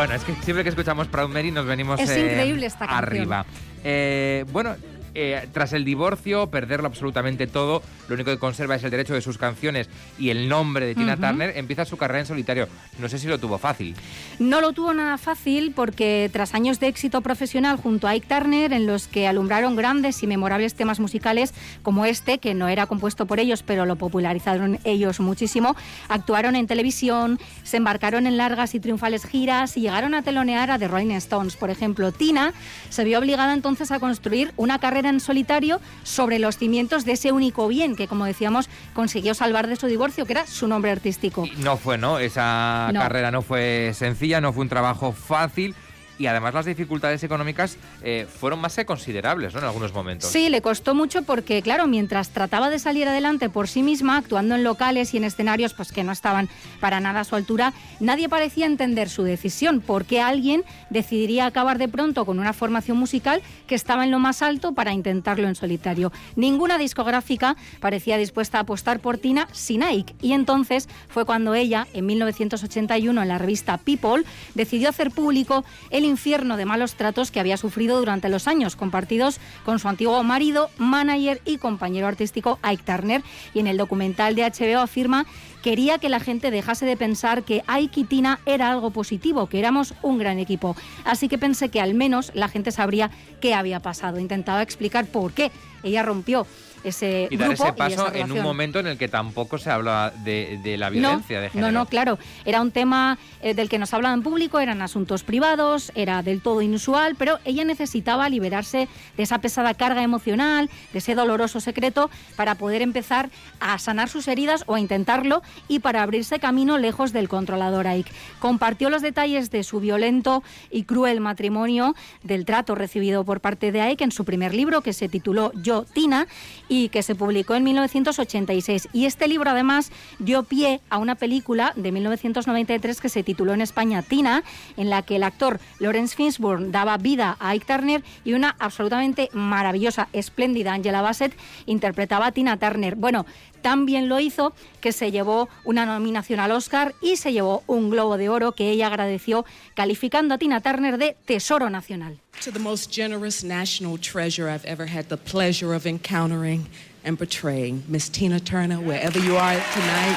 Bueno, 0.00 0.14
es 0.14 0.24
que 0.24 0.32
siempre 0.36 0.62
que 0.62 0.70
escuchamos 0.70 1.08
Proud 1.08 1.28
Mary 1.28 1.50
nos 1.50 1.66
venimos 1.66 2.00
Es 2.00 2.08
eh, 2.08 2.20
increíble 2.20 2.64
esta 2.64 2.86
canción. 2.86 3.04
arriba. 3.04 3.44
Eh, 3.84 4.46
bueno, 4.50 4.74
eh, 5.14 5.48
tras 5.52 5.72
el 5.72 5.84
divorcio, 5.84 6.48
perderlo 6.48 6.86
absolutamente 6.86 7.46
todo, 7.46 7.82
lo 8.08 8.14
único 8.14 8.30
que 8.30 8.38
conserva 8.38 8.74
es 8.74 8.84
el 8.84 8.90
derecho 8.90 9.14
de 9.14 9.20
sus 9.20 9.38
canciones 9.38 9.88
y 10.18 10.30
el 10.30 10.48
nombre 10.48 10.86
de 10.86 10.94
Tina 10.94 11.14
Ujú. 11.14 11.22
Turner, 11.22 11.56
empieza 11.56 11.84
su 11.84 11.96
carrera 11.96 12.20
en 12.20 12.26
solitario. 12.26 12.68
No 12.98 13.08
sé 13.08 13.18
si 13.18 13.26
lo 13.26 13.38
tuvo 13.38 13.58
fácil. 13.58 13.94
No 14.38 14.60
lo 14.60 14.72
tuvo 14.72 14.94
nada 14.94 15.18
fácil 15.18 15.72
porque 15.74 16.30
tras 16.32 16.54
años 16.54 16.80
de 16.80 16.88
éxito 16.88 17.20
profesional 17.20 17.76
junto 17.76 18.06
a 18.06 18.10
Ike 18.10 18.26
Turner, 18.26 18.72
en 18.72 18.86
los 18.86 19.08
que 19.08 19.26
alumbraron 19.26 19.76
grandes 19.76 20.22
y 20.22 20.26
memorables 20.26 20.74
temas 20.74 21.00
musicales 21.00 21.54
como 21.82 22.04
este, 22.04 22.38
que 22.38 22.54
no 22.54 22.68
era 22.68 22.86
compuesto 22.86 23.26
por 23.26 23.40
ellos, 23.40 23.62
pero 23.62 23.86
lo 23.86 23.96
popularizaron 23.96 24.78
ellos 24.84 25.20
muchísimo, 25.20 25.76
actuaron 26.08 26.56
en 26.56 26.66
televisión, 26.66 27.38
se 27.62 27.78
embarcaron 27.78 28.26
en 28.26 28.36
largas 28.36 28.74
y 28.74 28.80
triunfales 28.80 29.24
giras 29.24 29.76
y 29.76 29.82
llegaron 29.82 30.14
a 30.14 30.22
telonear 30.22 30.70
a 30.70 30.78
The 30.78 30.88
Rolling 30.88 31.14
Stones. 31.14 31.56
Por 31.56 31.70
ejemplo, 31.70 32.12
Tina 32.12 32.52
se 32.88 33.04
vio 33.04 33.18
obligada 33.18 33.54
entonces 33.54 33.90
a 33.90 33.98
construir 33.98 34.52
una 34.56 34.78
carrera 34.78 34.99
en 35.06 35.20
solitario 35.20 35.80
sobre 36.02 36.38
los 36.38 36.56
cimientos 36.58 37.04
de 37.04 37.12
ese 37.12 37.32
único 37.32 37.68
bien 37.68 37.96
que, 37.96 38.08
como 38.08 38.24
decíamos, 38.24 38.68
consiguió 38.94 39.34
salvar 39.34 39.66
de 39.66 39.76
su 39.76 39.86
divorcio, 39.86 40.26
que 40.26 40.32
era 40.32 40.46
su 40.46 40.68
nombre 40.68 40.90
artístico. 40.90 41.46
No 41.58 41.76
fue, 41.76 41.98
¿no? 41.98 42.18
Esa 42.18 42.90
No. 42.92 43.00
carrera 43.00 43.30
no 43.30 43.42
fue 43.42 43.92
sencilla, 43.94 44.40
no 44.40 44.52
fue 44.52 44.62
un 44.62 44.68
trabajo 44.68 45.12
fácil. 45.12 45.74
Y 46.20 46.26
además 46.26 46.52
las 46.52 46.66
dificultades 46.66 47.24
económicas 47.24 47.78
eh, 48.02 48.26
fueron 48.30 48.60
más 48.60 48.76
que 48.76 48.84
considerables. 48.84 49.54
En 49.54 49.64
algunos 49.64 49.94
momentos. 49.94 50.28
Sí, 50.28 50.50
le 50.50 50.60
costó 50.60 50.94
mucho 50.94 51.22
porque, 51.22 51.62
claro, 51.62 51.86
mientras 51.86 52.28
trataba 52.28 52.68
de 52.68 52.78
salir 52.78 53.08
adelante 53.08 53.48
por 53.48 53.68
sí 53.68 53.82
misma, 53.82 54.18
actuando 54.18 54.54
en 54.54 54.62
locales 54.62 55.14
y 55.14 55.16
en 55.16 55.24
escenarios 55.24 55.72
pues, 55.72 55.92
que 55.92 56.04
no 56.04 56.12
estaban 56.12 56.50
para 56.78 57.00
nada 57.00 57.20
a 57.20 57.24
su 57.24 57.36
altura, 57.36 57.72
nadie 58.00 58.28
parecía 58.28 58.66
entender 58.66 59.08
su 59.08 59.22
decisión. 59.22 59.80
¿Por 59.80 60.04
qué 60.04 60.20
alguien 60.20 60.62
decidiría 60.90 61.46
acabar 61.46 61.78
de 61.78 61.88
pronto 61.88 62.26
con 62.26 62.38
una 62.38 62.52
formación 62.52 62.98
musical 62.98 63.40
que 63.66 63.74
estaba 63.74 64.04
en 64.04 64.10
lo 64.10 64.18
más 64.18 64.42
alto 64.42 64.74
para 64.74 64.92
intentarlo 64.92 65.48
en 65.48 65.54
solitario? 65.54 66.12
Ninguna 66.36 66.76
discográfica 66.76 67.56
parecía 67.80 68.18
dispuesta 68.18 68.58
a 68.58 68.62
apostar 68.62 69.00
por 69.00 69.16
Tina 69.16 69.48
sin 69.52 69.82
Ike. 69.82 70.14
Y 70.20 70.32
entonces 70.32 70.86
fue 71.08 71.24
cuando 71.24 71.54
ella, 71.54 71.86
en 71.94 72.04
1981, 72.04 73.22
en 73.22 73.28
la 73.28 73.38
revista 73.38 73.78
People, 73.78 74.24
decidió 74.54 74.90
hacer 74.90 75.10
público 75.12 75.64
el 75.88 76.09
infierno 76.10 76.56
de 76.56 76.66
malos 76.66 76.94
tratos 76.94 77.30
que 77.30 77.40
había 77.40 77.56
sufrido 77.56 77.98
durante 77.98 78.28
los 78.28 78.46
años 78.46 78.76
compartidos 78.76 79.40
con 79.64 79.78
su 79.78 79.88
antiguo 79.88 80.22
marido, 80.22 80.70
manager 80.76 81.40
y 81.44 81.58
compañero 81.58 82.06
artístico 82.06 82.58
Ike 82.62 82.82
Turner. 82.84 83.22
Y 83.54 83.60
en 83.60 83.66
el 83.66 83.76
documental 83.76 84.34
de 84.34 84.42
HBO 84.42 84.80
afirma 84.80 85.26
quería 85.62 85.98
que 85.98 86.08
la 86.08 86.20
gente 86.20 86.50
dejase 86.50 86.86
de 86.86 86.96
pensar 86.96 87.42
que 87.42 87.62
Ike 87.66 88.00
y 88.00 88.04
Tina 88.04 88.40
era 88.46 88.70
algo 88.70 88.90
positivo, 88.90 89.46
que 89.46 89.58
éramos 89.58 89.94
un 90.02 90.18
gran 90.18 90.38
equipo. 90.38 90.76
Así 91.04 91.28
que 91.28 91.38
pensé 91.38 91.68
que 91.68 91.80
al 91.80 91.94
menos 91.94 92.32
la 92.34 92.48
gente 92.48 92.72
sabría 92.72 93.10
qué 93.40 93.54
había 93.54 93.80
pasado. 93.80 94.18
Intentaba 94.18 94.62
explicar 94.62 95.06
por 95.06 95.32
qué 95.32 95.50
ella 95.82 96.02
rompió 96.02 96.46
ese 96.84 97.28
Y 97.30 97.36
dar 97.36 97.52
ese 97.52 97.68
y 97.68 97.72
paso 97.72 98.08
esa 98.08 98.18
en 98.18 98.32
un 98.32 98.42
momento 98.42 98.78
en 98.78 98.86
el 98.86 98.98
que 98.98 99.08
tampoco 99.08 99.58
se 99.58 99.70
habla 99.70 100.12
de, 100.24 100.58
de 100.62 100.76
la 100.76 100.90
violencia 100.90 101.36
no, 101.36 101.42
de 101.42 101.50
género. 101.50 101.72
No, 101.72 101.78
no, 101.80 101.86
claro. 101.86 102.18
Era 102.44 102.60
un 102.60 102.70
tema 102.70 103.18
eh, 103.42 103.54
del 103.54 103.68
que 103.68 103.78
nos 103.78 103.92
hablaba 103.94 104.14
en 104.14 104.22
público, 104.22 104.60
eran 104.60 104.82
asuntos 104.82 105.22
privados, 105.22 105.92
era 105.94 106.22
del 106.22 106.40
todo 106.40 106.62
inusual, 106.62 107.16
pero 107.16 107.38
ella 107.44 107.64
necesitaba 107.64 108.28
liberarse 108.28 108.88
de 109.16 109.22
esa 109.22 109.40
pesada 109.40 109.74
carga 109.74 110.02
emocional, 110.02 110.70
de 110.92 110.98
ese 110.98 111.14
doloroso 111.14 111.60
secreto, 111.60 112.10
para 112.36 112.54
poder 112.54 112.82
empezar 112.82 113.30
a 113.60 113.78
sanar 113.78 114.08
sus 114.08 114.28
heridas 114.28 114.64
o 114.66 114.74
a 114.74 114.80
intentarlo 114.80 115.42
y 115.68 115.80
para 115.80 116.02
abrirse 116.02 116.38
camino 116.38 116.78
lejos 116.78 117.12
del 117.12 117.28
controlador 117.28 117.86
Ike. 117.86 118.12
Compartió 118.38 118.90
los 118.90 119.02
detalles 119.02 119.50
de 119.50 119.62
su 119.64 119.80
violento 119.80 120.42
y 120.70 120.84
cruel 120.84 121.20
matrimonio, 121.20 121.94
del 122.22 122.44
trato 122.44 122.74
recibido 122.74 123.24
por 123.24 123.40
parte 123.40 123.72
de 123.72 123.80
Ike 123.80 124.04
en 124.04 124.12
su 124.12 124.24
primer 124.24 124.54
libro, 124.54 124.80
que 124.82 124.92
se 124.92 125.08
tituló 125.08 125.52
Yo, 125.54 125.84
Tina, 125.84 126.26
y 126.70 126.88
que 126.88 127.02
se 127.02 127.16
publicó 127.16 127.56
en 127.56 127.64
1986. 127.64 128.88
Y 128.92 129.04
este 129.04 129.28
libro 129.28 129.50
además 129.50 129.90
dio 130.20 130.44
pie 130.44 130.80
a 130.88 130.98
una 130.98 131.16
película 131.16 131.72
de 131.74 131.90
1993 131.90 133.00
que 133.00 133.08
se 133.08 133.24
tituló 133.24 133.52
en 133.52 133.60
España 133.60 134.02
Tina, 134.02 134.44
en 134.76 134.88
la 134.88 135.02
que 135.02 135.16
el 135.16 135.24
actor 135.24 135.60
Lawrence 135.80 136.14
Fishburne 136.14 136.70
daba 136.70 136.96
vida 136.96 137.36
a 137.40 137.50
Ike 137.50 137.66
Turner 137.66 138.04
y 138.24 138.34
una 138.34 138.54
absolutamente 138.60 139.28
maravillosa, 139.32 140.08
espléndida 140.12 140.72
Angela 140.72 141.02
Bassett 141.02 141.36
interpretaba 141.66 142.26
a 142.26 142.32
Tina 142.32 142.56
Turner. 142.56 142.94
Bueno, 142.94 143.26
tan 143.60 143.86
bien 143.86 144.08
lo 144.08 144.18
hizo 144.20 144.52
que 144.80 144.92
se 144.92 145.10
llevó 145.10 145.48
una 145.64 145.86
nominación 145.86 146.40
al 146.40 146.52
Oscar 146.52 146.94
y 147.00 147.16
se 147.16 147.32
llevó 147.32 147.62
un 147.66 147.90
Globo 147.90 148.16
de 148.16 148.28
Oro 148.28 148.52
que 148.52 148.70
ella 148.70 148.88
agradeció 148.88 149.44
calificando 149.74 150.34
a 150.34 150.38
Tina 150.38 150.60
Turner 150.60 150.98
de 150.98 151.16
Tesoro 151.24 151.70
Nacional. 151.70 152.18
To 152.44 152.50
the 152.50 152.58
most 152.58 152.90
generous 152.90 153.44
national 153.44 153.98
treasure 153.98 154.48
I've 154.48 154.64
ever 154.64 154.86
had 154.86 155.08
the 155.08 155.16
pleasure 155.16 155.74
of 155.74 155.86
encountering 155.86 156.66
and 157.04 157.18
portraying, 157.18 157.84
Miss 157.88 158.08
Tina 158.08 158.40
Turner, 158.40 158.78
wherever 158.78 159.18
you 159.18 159.36
are 159.36 159.60
tonight. 159.74 160.16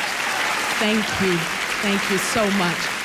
Thank 0.80 1.06
you. 1.22 1.38
Thank 1.82 2.02
you 2.10 2.18
so 2.18 2.50
much. 2.58 3.03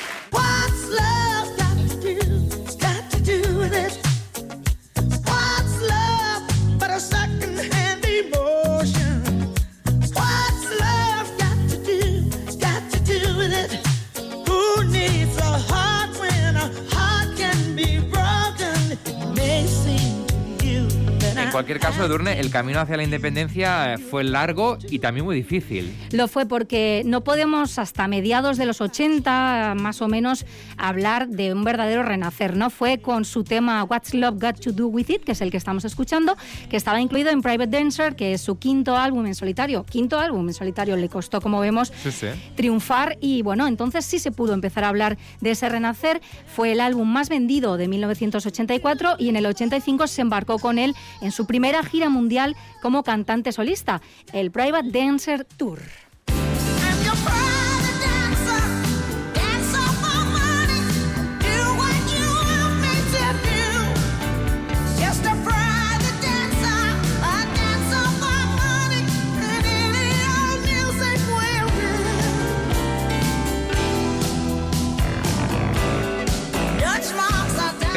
Cualquier 21.59 21.81
caso, 21.81 22.05
Edurne, 22.05 22.39
el 22.39 22.51
camino 22.53 22.79
hacia 22.79 22.97
la 22.97 23.03
independencia 23.03 23.95
eh, 23.95 23.99
fue 23.99 24.23
largo 24.23 24.79
y 24.91 25.01
también 25.01 25.25
muy 25.27 25.35
difícil. 25.35 25.93
Lo 26.13 26.29
fue 26.29 26.47
porque 26.47 27.03
no 27.05 27.25
podemos 27.25 27.81
hasta 27.81 28.07
mediados 28.07 28.59
de 28.59 28.65
los 28.65 28.81
80, 28.81 29.75
más 29.77 30.01
o 30.01 30.07
menos, 30.07 30.47
hablar 30.77 31.27
de 31.27 31.53
un 31.53 31.65
verdadero 31.65 32.05
renacer. 32.05 32.57
No 32.57 32.71
fue 32.71 32.99
con 32.99 33.25
su 33.25 33.43
tema 33.43 33.83
What's 33.83 34.15
Love 34.15 34.41
Got 34.41 34.61
to 34.61 34.71
Do 34.71 34.87
With 34.87 35.11
It, 35.11 35.25
que 35.25 35.33
es 35.33 35.41
el 35.41 35.51
que 35.51 35.57
estamos 35.57 35.85
escuchando, 35.85 36.37
que 36.71 36.77
estaba 36.77 37.01
incluido 37.01 37.31
en 37.31 37.43
Private 37.43 37.77
Dancer, 37.77 38.15
que 38.15 38.35
es 38.35 38.41
su 38.41 38.57
quinto 38.61 38.97
álbum 38.97 39.27
en 39.27 39.35
solitario. 39.35 39.83
Quinto 39.85 40.21
álbum 40.21 40.47
en 40.47 40.55
solitario 40.55 40.97
le 40.97 41.09
costó, 41.09 41.41
como 41.41 41.59
vemos, 41.59 41.93
Sí, 42.05 42.13
sí. 42.13 42.29
triunfar 42.55 43.19
y 43.21 43.43
bueno, 43.43 43.67
entonces 43.67 44.05
sí 44.05 44.21
se 44.21 44.31
pudo 44.31 44.55
empezar 44.55 44.85
a 44.85 44.91
hablar 44.91 45.19
de 45.41 45.51
ese 45.51 45.69
renacer. 45.69 46.21
Fue 46.55 46.71
el 46.71 46.81
álbum 46.81 47.09
más 47.13 47.29
vendido 47.29 47.77
de 47.77 47.89
1984 47.89 49.17
y 49.19 49.29
en 49.29 49.35
el 49.35 49.47
85 49.47 50.07
se 50.07 50.21
embarcó 50.23 50.61
con 50.61 50.79
él 50.79 50.95
en 51.21 51.33
su 51.33 51.48
primera 51.49 51.83
gira 51.83 52.09
mundial 52.09 52.55
como 52.81 53.03
cantante 53.03 53.51
solista, 53.51 54.01
el 54.33 54.53
Private 54.53 54.91
Dancer 54.93 55.45
Tour. 55.45 55.81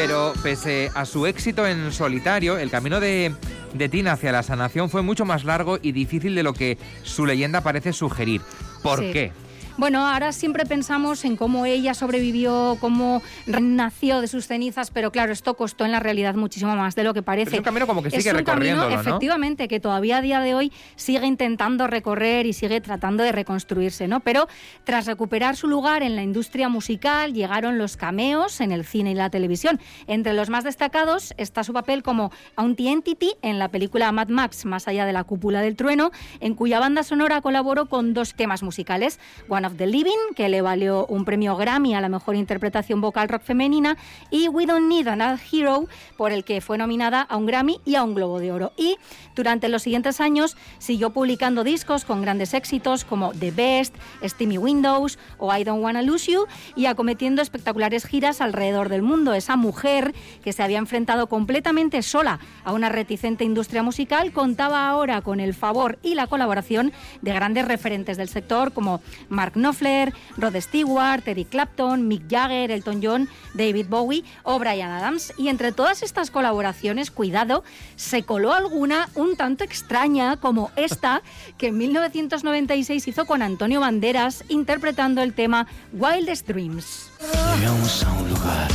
Pero 0.01 0.34
pese 0.41 0.89
a 0.96 1.05
su 1.05 1.27
éxito 1.27 1.67
en 1.67 1.91
solitario, 1.91 2.58
el 2.58 2.72
camino 2.72 3.00
de, 3.00 3.36
de 3.75 3.88
Tina 3.88 4.13
hacia 4.13 4.31
la 4.31 4.41
sanación 4.41 4.89
fue 4.89 5.03
mucho 5.03 5.25
más 5.25 5.43
largo 5.43 5.77
y 5.79 5.91
difícil 5.91 6.34
de 6.34 6.41
lo 6.41 6.53
que 6.53 6.79
su 7.03 7.27
leyenda 7.27 7.62
parece 7.62 7.93
sugerir. 7.93 8.41
¿Por 8.81 8.98
Sí. 8.98 9.12
qué? 9.13 9.31
Bueno, 9.78 10.06
ahora 10.06 10.32
siempre 10.32 10.66
pensamos 10.66 11.24
en 11.25 11.36
cómo 11.36 11.66
ella 11.66 11.94
sobrevivió, 11.94 12.78
cómo 12.80 13.22
nació 13.48 14.22
de 14.22 14.28
sus 14.28 14.48
cenizas, 14.48 14.92
pero 14.92 15.12
claro, 15.12 15.32
esto 15.32 15.56
costó 15.56 15.86
en 15.86 15.92
la 15.92 16.00
realidad 16.00 16.36
muchísimo 16.36 16.75
más 16.75 16.96
de 16.96 17.04
lo 17.04 17.13
que 17.13 17.22
parece. 17.22 17.51
Es 17.51 17.58
un 17.60 17.63
camino 17.63 17.88
como 17.88 18.04
que 18.04 18.12
sigue 18.12 18.30
es 18.30 18.36
un 18.36 18.44
camino, 18.44 18.90
¿no? 18.90 19.00
efectivamente, 19.00 19.68
que 19.68 19.80
todavía 19.80 20.18
a 20.18 20.22
día 20.22 20.40
de 20.42 20.56
hoy 20.56 20.72
sigue 20.96 21.25
intentando 21.25 21.88
recorrer 21.88 22.46
y 22.46 22.54
sigue 22.54 22.82
tratando 22.82 23.24
de 23.24 23.32
reconstruirse, 23.32 24.08
¿no? 24.08 24.20
Pero 24.20 24.48
tras 24.84 25.06
recuperar 25.06 25.56
su 25.56 25.68
lugar 25.68 26.04
en 26.04 26.16
la 26.16 26.24
industria 26.24 26.70
musical, 26.70 27.34
llegaron 27.34 27.78
los 27.78 27.98
cameos 27.98 28.62
en 28.62 28.72
el 28.72 28.86
cine 28.86 29.12
y 29.12 29.16
la 29.16 29.30
televisión. 29.30 29.80
Entre 30.08 30.34
los 30.34 30.50
más 30.50 30.63
destacados 30.63 31.34
está 31.38 31.63
su 31.63 31.74
papel 31.74 32.04
como 32.04 32.32
Auntie 32.56 32.92
Entity 32.92 33.36
en 33.42 33.58
la 33.58 33.70
película 33.70 34.12
Mad 34.12 34.28
Max, 34.28 34.66
Más 34.66 34.88
allá 34.88 35.06
de 35.06 35.13
la 35.13 35.24
cúpula 35.24 35.62
del 35.62 35.75
trueno, 35.75 36.12
en 36.40 36.56
cuya 36.56 36.80
banda 36.80 37.04
sonora 37.04 37.42
colaboró 37.42 37.88
con 37.88 38.13
dos 38.13 38.34
temas 38.34 38.63
musicales, 38.63 39.20
One 39.48 39.61
Of 39.65 39.77
the 39.77 39.88
Living, 39.88 40.34
que 40.36 40.50
le 40.50 40.62
valió 40.62 41.06
un 41.08 41.25
premio 41.25 41.56
Grammy 41.56 41.94
a 41.96 42.01
la 42.01 42.10
mejor 42.10 42.36
interpretación 42.36 43.01
vocal 43.01 43.30
rock 43.30 43.44
femenina, 43.44 43.98
y 44.30 44.48
We 44.48 44.65
Don't 44.65 44.88
Need 44.88 45.08
Another 45.08 45.39
Hero, 45.51 45.88
por 46.18 46.32
el 46.32 46.44
que 46.44 46.62
fue 46.62 46.77
nominada 46.77 47.22
a 47.22 47.38
un 47.38 47.46
Grammy 47.46 47.80
y 47.86 47.96
a 47.96 48.03
un 48.03 48.15
Globo 48.15 48.39
de 48.39 48.51
Oro. 48.51 48.74
Y 48.77 48.98
durante 49.36 49.70
los 49.70 49.84
siguientes 49.84 50.22
años 50.22 50.58
siguió 50.80 51.12
publicando 51.12 51.63
discos 51.63 52.06
con 52.06 52.22
grandes 52.22 52.53
éxitos 52.53 53.06
como 53.06 53.32
The 53.34 53.51
Best, 53.51 53.96
Steamy 54.24 54.58
Windows 54.58 55.18
o 55.38 55.56
I 55.56 55.63
Don't 55.63 55.84
Wanna 55.84 56.01
Lose 56.01 56.32
You, 56.32 56.46
y 56.75 56.86
acometiendo 56.86 57.41
espectaculares 57.41 58.06
giras 58.06 58.41
alrededor 58.41 58.89
del 58.89 59.01
mundo. 59.01 59.34
Esa 59.34 59.56
mujer 59.56 60.13
que 60.44 60.53
se 60.53 60.63
había 60.63 60.77
enfrentado 60.77 61.27
completamente 61.27 62.01
sola 62.01 62.39
a 62.63 62.74
una 62.74 62.89
reticente 62.89 63.44
industria 63.44 63.84
musical 63.84 64.32
contaba 64.32 64.88
ahora 64.88 65.22
con 65.22 65.39
el 65.39 65.53
favor 65.53 66.00
y 66.03 66.15
la 66.15 66.27
colaboración 66.27 66.91
de 67.22 67.34
grandes 67.34 67.68
referentes 67.68 68.18
del 68.18 68.30
sector 68.30 68.74
como 68.74 69.01
Mark 69.30 69.50
Knopfler, 69.53 70.13
Rod 70.38 70.55
Stewart, 70.58 71.27
Eric 71.27 71.50
Clapton, 71.50 72.08
Mick 72.08 72.24
Jagger, 72.29 72.72
Elton 72.72 73.01
John, 73.03 73.29
David 73.53 73.88
Bowie 73.89 74.24
o 74.43 74.60
Brian 74.60 74.91
Adams. 74.91 75.34
Y 75.38 75.50
entre 75.50 75.72
todas 75.72 76.03
estas 76.03 76.31
colaboraciones, 76.31 77.12
cuidado, 77.12 77.63
se 77.96 78.24
coló 78.24 78.53
alguna 78.53 79.10
un 79.15 79.36
tanto 79.36 79.63
extraña 79.63 80.38
como 80.38 80.72
esta 80.75 81.22
que 81.58 81.67
en 81.67 81.77
1996 81.77 83.08
hizo 83.08 83.25
con 83.25 83.41
Antonio 83.41 83.79
Banderas 83.79 84.43
interpretando 84.50 85.22
el 85.22 85.34
tema 85.34 85.67
Wildest 85.93 86.48
Dreams. 86.48 87.12
Llegamos 87.58 88.03
a 88.03 88.12
un 88.13 88.29
lugar 88.29 88.72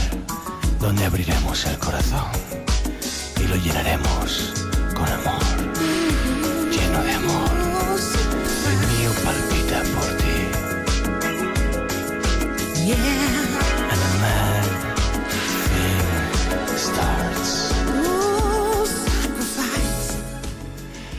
donde 0.80 1.04
abriremos 1.04 1.64
el 1.66 1.78
corazón 1.78 2.30
y 3.42 3.49
lo 3.49 3.56
llenaremos 3.56 4.52
con 4.95 5.06
amor, 5.09 5.46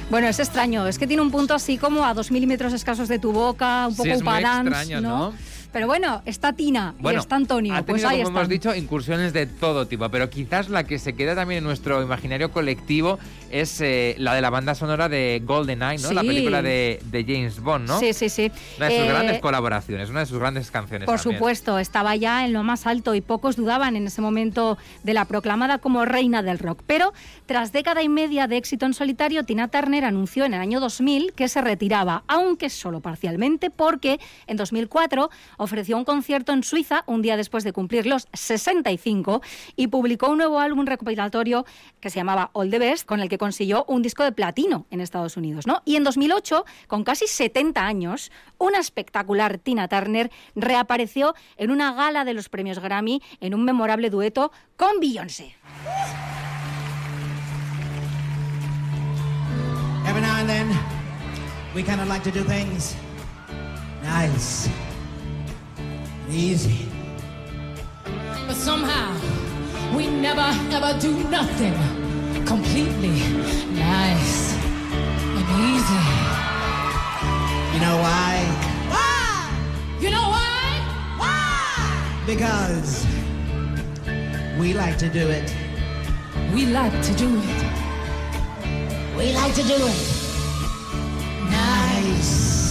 Bueno, 0.10 0.28
es 0.30 0.40
extraño, 0.40 0.88
es 0.88 0.98
que 0.98 1.06
tiene 1.06 1.22
un 1.22 1.32
punto 1.32 1.54
así 1.54 1.78
como 1.78 2.06
a 2.06 2.14
dos 2.14 2.32
milímetros 2.32 2.72
escasos 2.72 3.10
de 3.10 3.20
tu 3.20 3.34
boca, 3.34 3.88
un 3.88 3.92
Sí, 3.92 3.98
poco 3.98 4.08
muy 4.08 4.14
extraño, 4.44 5.02
¿no? 5.02 5.34
Pero 5.78 5.86
bueno, 5.86 6.24
está 6.26 6.54
Tina 6.54 6.96
Bueno, 6.98 7.20
y 7.20 7.22
está 7.22 7.36
Antonio, 7.36 7.72
ha 7.76 7.84
pues 7.84 8.02
tenido, 8.02 8.10
ahí 8.10 8.16
como 8.24 8.30
están. 8.30 8.38
hemos 8.38 8.50
dicho, 8.50 8.74
incursiones 8.76 9.32
de 9.32 9.46
todo 9.46 9.86
tipo, 9.86 10.10
pero 10.10 10.28
quizás 10.28 10.70
la 10.70 10.86
que 10.86 10.98
se 10.98 11.14
queda 11.14 11.36
también 11.36 11.60
en 11.60 11.66
nuestro 11.66 12.02
imaginario 12.02 12.52
colectivo 12.52 13.20
es 13.52 13.80
eh, 13.82 14.16
la 14.18 14.34
de 14.34 14.42
la 14.42 14.50
banda 14.50 14.74
sonora 14.74 15.08
de 15.08 15.40
GoldenEye, 15.46 16.02
¿no? 16.02 16.14
La 16.14 16.22
película 16.22 16.64
de, 16.64 17.00
de 17.06 17.24
James 17.26 17.60
Bond, 17.62 17.88
¿no? 17.88 18.00
Sí, 18.00 18.12
sí, 18.14 18.28
sí. 18.30 18.52
Una 18.78 18.88
de 18.88 18.96
sus 18.98 19.06
Eh, 19.06 19.08
grandes 19.08 19.40
colaboraciones, 19.40 20.10
una 20.10 20.22
de 20.22 20.26
sus 20.26 20.40
grandes 20.40 20.72
canciones 20.72 21.06
Por 21.06 21.18
también. 21.20 21.38
supuesto, 21.38 21.78
estaba 21.78 22.16
ya 22.16 22.44
en 22.44 22.54
lo 22.54 22.64
más 22.64 22.88
alto 22.88 23.14
y 23.14 23.22
pocos 23.22 23.56
dudaban 23.56 23.96
en 23.96 24.08
ese 24.08 24.20
momento 24.20 24.80
de 25.04 25.14
la 25.14 25.26
proclamada 25.26 25.78
como 25.78 26.06
reina 26.06 26.42
del 26.42 26.58
rock. 26.58 26.82
Pero 26.88 27.14
tras 27.46 27.72
década 27.72 28.02
y 28.02 28.10
media 28.10 28.48
de 28.48 28.58
éxito 28.58 28.88
en 28.88 28.96
solitario, 28.96 29.44
Tina 29.44 29.68
Turner 29.68 30.06
anunció 30.06 30.44
en 30.46 30.56
el 30.56 30.60
año 30.62 30.80
2000 30.80 31.34
que 31.34 31.48
se 31.48 31.62
retiraba, 31.62 32.24
aunque 32.28 32.72
solo 32.72 33.00
parcialmente, 33.00 33.70
porque 33.70 34.20
en 34.48 34.58
2004 34.58 35.30
ofreció 35.68 35.98
un 35.98 36.06
concierto 36.06 36.54
en 36.54 36.64
Suiza 36.64 37.04
un 37.08 37.22
día 37.22 37.38
después 37.38 37.64
de 37.64 37.74
cumplir 37.74 38.08
los 38.08 38.28
65 38.34 39.42
y 39.76 39.88
publicó 39.88 40.30
un 40.30 40.38
nuevo 40.40 40.60
álbum 40.60 40.86
recopilatorio 40.86 41.66
que 42.00 42.10
se 42.10 42.20
llamaba 42.20 42.50
All 42.54 42.72
the 42.72 42.80
Best, 42.80 43.06
con 43.06 43.20
el 43.20 43.30
que 43.30 43.38
consiguió 43.38 43.86
un 43.88 44.02
disco 44.02 44.24
de 44.24 44.32
platino 44.32 44.86
en 44.90 45.02
Estados 45.02 45.38
Unidos. 45.38 45.66
Y 45.86 45.98
en 45.98 46.04
2008, 46.04 46.66
con 46.88 47.04
casi 47.04 47.28
70 47.28 47.86
años, 47.86 48.32
una 48.58 48.80
espectacular 48.80 49.58
Tina 49.58 49.88
Turner 49.88 50.32
reapareció 50.56 51.36
en 51.58 51.72
una 51.72 51.94
gala 51.94 52.26
de 52.26 52.34
los 52.34 52.50
premios 52.50 52.80
Grammy 52.80 53.22
en 53.42 53.54
un 53.54 53.64
memorable 53.66 54.10
dueto 54.10 54.52
con 54.78 55.00
Beyoncé. 55.00 55.56
Every 60.08 60.22
now 60.22 60.38
and 60.38 60.48
then, 60.48 60.70
we 61.76 61.84
kind 61.84 62.00
of 62.00 62.08
like 62.08 62.24
to 62.24 62.32
do 62.32 62.44
things 62.46 62.96
nice 64.02 64.70
easy. 66.30 66.88
But 68.48 68.56
somehow 68.56 69.16
we 69.96 70.08
never 70.08 70.48
ever 70.72 71.00
do 71.00 71.12
nothing 71.30 71.74
completely 72.46 73.20
nice 73.76 74.54
and 75.38 75.48
easy. 75.70 76.04
You 77.74 77.80
know 77.86 77.98
why? 78.06 78.34
Why? 78.94 80.00
You 80.00 80.10
know 80.12 80.28
why? 80.36 80.82
Why? 81.18 82.24
Because 82.26 83.06
we 84.60 84.74
like 84.74 84.98
to 84.98 85.10
do 85.10 85.28
it. 85.28 85.54
We 86.54 86.66
like 86.68 87.02
to 87.04 87.14
do 87.16 87.30
it. 87.44 87.64
We 89.18 89.34
like 89.34 89.54
to 89.56 89.64
do 89.64 89.76
it 89.78 90.18
nice 91.50 92.67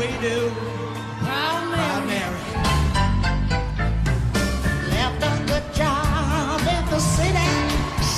we 0.00 0.06
do. 0.18 0.69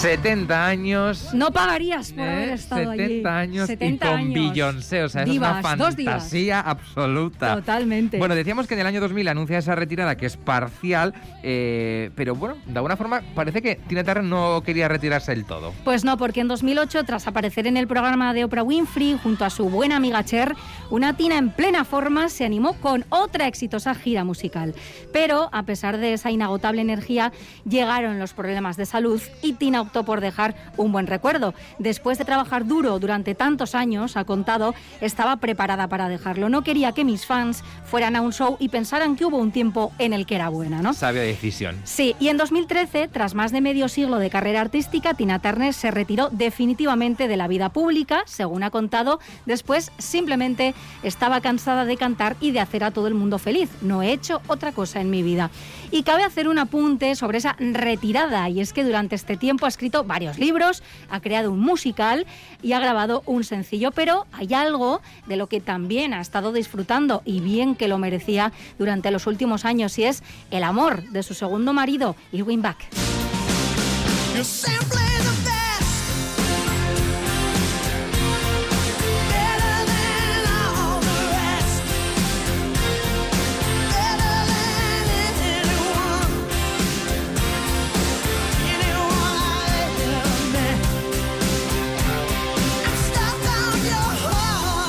70 0.03 0.67
años. 0.67 1.29
No 1.33 1.53
pagarías 1.53 2.12
por 2.12 2.25
haber 2.25 2.49
¿eh? 2.49 2.53
estado 2.55 2.91
70 2.91 3.05
allí. 3.05 3.23
años 3.25 3.67
70 3.69 3.95
y 3.95 4.09
con 4.09 4.19
años. 4.19 4.51
Beyoncé, 4.51 5.05
o 5.05 5.09
sea, 5.09 5.23
eso 5.23 5.31
es 5.31 5.33
Divas, 5.33 5.65
una 5.65 5.95
divas. 5.95 5.95
fantasía 5.95 6.61
absoluta. 6.61 7.55
Totalmente. 7.55 8.19
Bueno, 8.19 8.35
decíamos 8.35 8.67
que 8.67 8.75
en 8.75 8.81
el 8.81 8.87
año 8.87 9.01
2000 9.01 9.29
anuncia 9.29 9.59
esa 9.59 9.77
retirada 9.77 10.17
que 10.17 10.27
es 10.27 10.37
parcial, 10.37 11.15
eh, 11.45 12.11
pero 12.17 12.35
bueno, 12.35 12.57
de 12.67 12.77
alguna 12.77 12.97
forma 12.97 13.23
parece 13.37 13.62
que 13.62 13.77
Tina 13.77 14.03
Turner 14.03 14.25
no 14.25 14.62
quería 14.65 14.88
retirarse 14.88 15.33
del 15.33 15.45
todo. 15.45 15.73
Pues 15.85 16.05
no, 16.05 16.17
porque 16.17 16.41
en 16.41 16.49
2008, 16.49 17.05
tras 17.05 17.29
aparecer 17.29 17.69
en 17.69 17.77
el 17.77 17.87
programa 17.87 18.35
de 18.35 18.43
Oprah 18.43 18.65
Winfrey 18.65 19.17
junto 19.23 19.45
a 19.45 19.51
su 19.51 19.69
buena 19.69 19.97
amiga 19.97 20.25
Cher, 20.25 20.57
una 20.91 21.17
Tina 21.17 21.38
en 21.38 21.51
plena 21.51 21.85
forma 21.85 22.29
se 22.29 22.45
animó 22.45 22.73
con 22.81 23.05
otra 23.09 23.47
exitosa 23.47 23.95
gira 23.95 24.25
musical. 24.25 24.75
Pero, 25.12 25.49
a 25.53 25.62
pesar 25.62 25.99
de 25.99 26.15
esa 26.15 26.33
inagotable 26.33 26.83
energía, 26.83 27.33
llegaron 27.65 28.19
los 28.19 28.33
problemas 28.33 28.77
de 28.77 28.87
salud 28.87 29.23
y 29.43 29.53
Tina 29.53 29.81
optó 29.92 30.05
por 30.05 30.22
dejar 30.22 30.55
un 30.78 30.90
buen 30.90 31.07
recuerdo. 31.07 31.52
Después 31.78 32.16
de 32.16 32.24
trabajar 32.24 32.66
duro 32.66 32.98
durante 32.98 33.35
tantos 33.35 33.74
años, 33.74 34.16
ha 34.16 34.24
contado, 34.24 34.74
estaba 35.02 35.37
preparada 35.37 35.87
para 35.87 36.09
dejarlo. 36.09 36.48
No 36.48 36.62
quería 36.62 36.92
que 36.92 37.05
mis 37.05 37.26
fans 37.26 37.62
fueran 37.85 38.16
a 38.16 38.22
un 38.22 38.33
show 38.33 38.57
y 38.59 38.70
pensaran 38.70 39.16
que 39.16 39.26
hubo 39.26 39.37
un 39.37 39.52
tiempo 39.52 39.92
en 39.98 40.14
el 40.14 40.24
que 40.24 40.37
era 40.37 40.48
buena, 40.48 40.81
¿no? 40.81 40.94
Sabia 40.94 41.20
decisión. 41.20 41.76
Sí, 41.85 42.16
y 42.18 42.28
en 42.28 42.38
2013, 42.38 43.09
tras 43.09 43.35
más 43.35 43.52
de 43.52 43.61
medio 43.61 43.88
siglo 43.88 44.18
de 44.18 44.31
carrera 44.31 44.62
artística, 44.62 45.12
Tina 45.12 45.40
Turner 45.40 45.74
se 45.74 45.90
retiró 45.90 46.31
definitivamente 46.31 47.28
de 47.28 47.37
la 47.37 47.46
vida 47.46 47.68
pública, 47.68 48.22
según 48.24 48.62
ha 48.62 48.70
contado. 48.70 49.20
Después 49.44 49.92
simplemente 49.98 50.74
estaba 51.02 51.42
cansada 51.42 51.85
de 51.85 51.98
cantar 51.98 52.37
y 52.40 52.52
de 52.52 52.61
hacer 52.61 52.83
a 52.83 52.92
todo 52.92 53.09
el 53.09 53.14
mundo 53.14 53.38
feliz. 53.38 53.68
No 53.83 54.02
he 54.02 54.12
hecho 54.12 54.40
otra 54.46 54.72
cosa 54.72 55.02
en 55.02 55.11
mi 55.11 55.22
vida. 55.22 55.50
Y 55.90 56.05
cabe 56.05 56.24
hacer 56.24 56.48
un 56.48 56.59
apunte 56.59 57.14
sobre 57.14 57.37
esa 57.37 57.57
retirada, 57.59 58.48
y 58.48 58.62
es 58.62 58.72
que 58.72 58.85
durante 58.85 59.14
este 59.14 59.37
tiempo 59.37 59.66
ha 59.66 59.68
escrito 59.68 59.82
varios 60.05 60.38
libros, 60.38 60.83
ha 61.11 61.21
creado 61.21 61.51
un 61.51 61.61
musical 61.61 62.27
y 62.62 62.73
ha 62.73 62.81
grabado 62.81 63.23
un 63.27 63.45
sencillo, 63.45 63.90
pero 63.90 64.27
hay 64.33 64.55
algo 64.55 65.01
de 65.27 65.37
lo 65.37 65.49
que 65.49 65.61
también 65.61 66.14
ha 66.14 66.21
estado 66.21 66.53
disfrutando 66.53 67.23
y 67.25 67.40
bien 67.40 67.75
que 67.75 67.88
lo 67.88 67.99
merecía 67.99 68.53
durante 68.79 69.11
los 69.11 69.27
últimos 69.27 69.64
años, 69.64 69.99
y 69.99 70.05
es 70.05 70.23
el 70.51 70.64
amor 70.64 71.03
de 71.11 71.23
su 71.23 71.35
segundo 71.35 71.73
marido, 71.73 72.16
Irwin 72.33 72.62
Bach. 72.62 72.79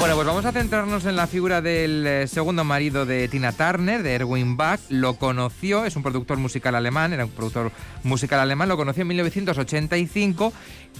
Bueno, 0.04 0.16
pues 0.16 0.28
vamos 0.28 0.44
a 0.44 0.52
centrarnos 0.52 1.06
en 1.06 1.16
la 1.16 1.28
figura 1.28 1.62
del 1.62 2.06
eh, 2.06 2.28
segundo 2.28 2.66
marido 2.66 3.06
de 3.06 3.30
Tina 3.30 3.54
Turner, 3.54 4.04
de 4.04 4.16
Erwin 4.16 4.58
Bach. 4.58 4.82
Lo 4.90 5.14
conoció, 5.14 5.86
es 5.86 5.96
un 5.96 6.04
productor 6.04 6.38
musical 6.40 6.76
alemán, 6.76 7.14
era 7.14 7.24
un 7.24 7.32
productor 7.32 7.72
musical 8.04 8.42
alemán, 8.42 8.68
lo 8.68 8.76
conoció 8.76 9.04
en 9.04 9.08
1985 9.08 10.52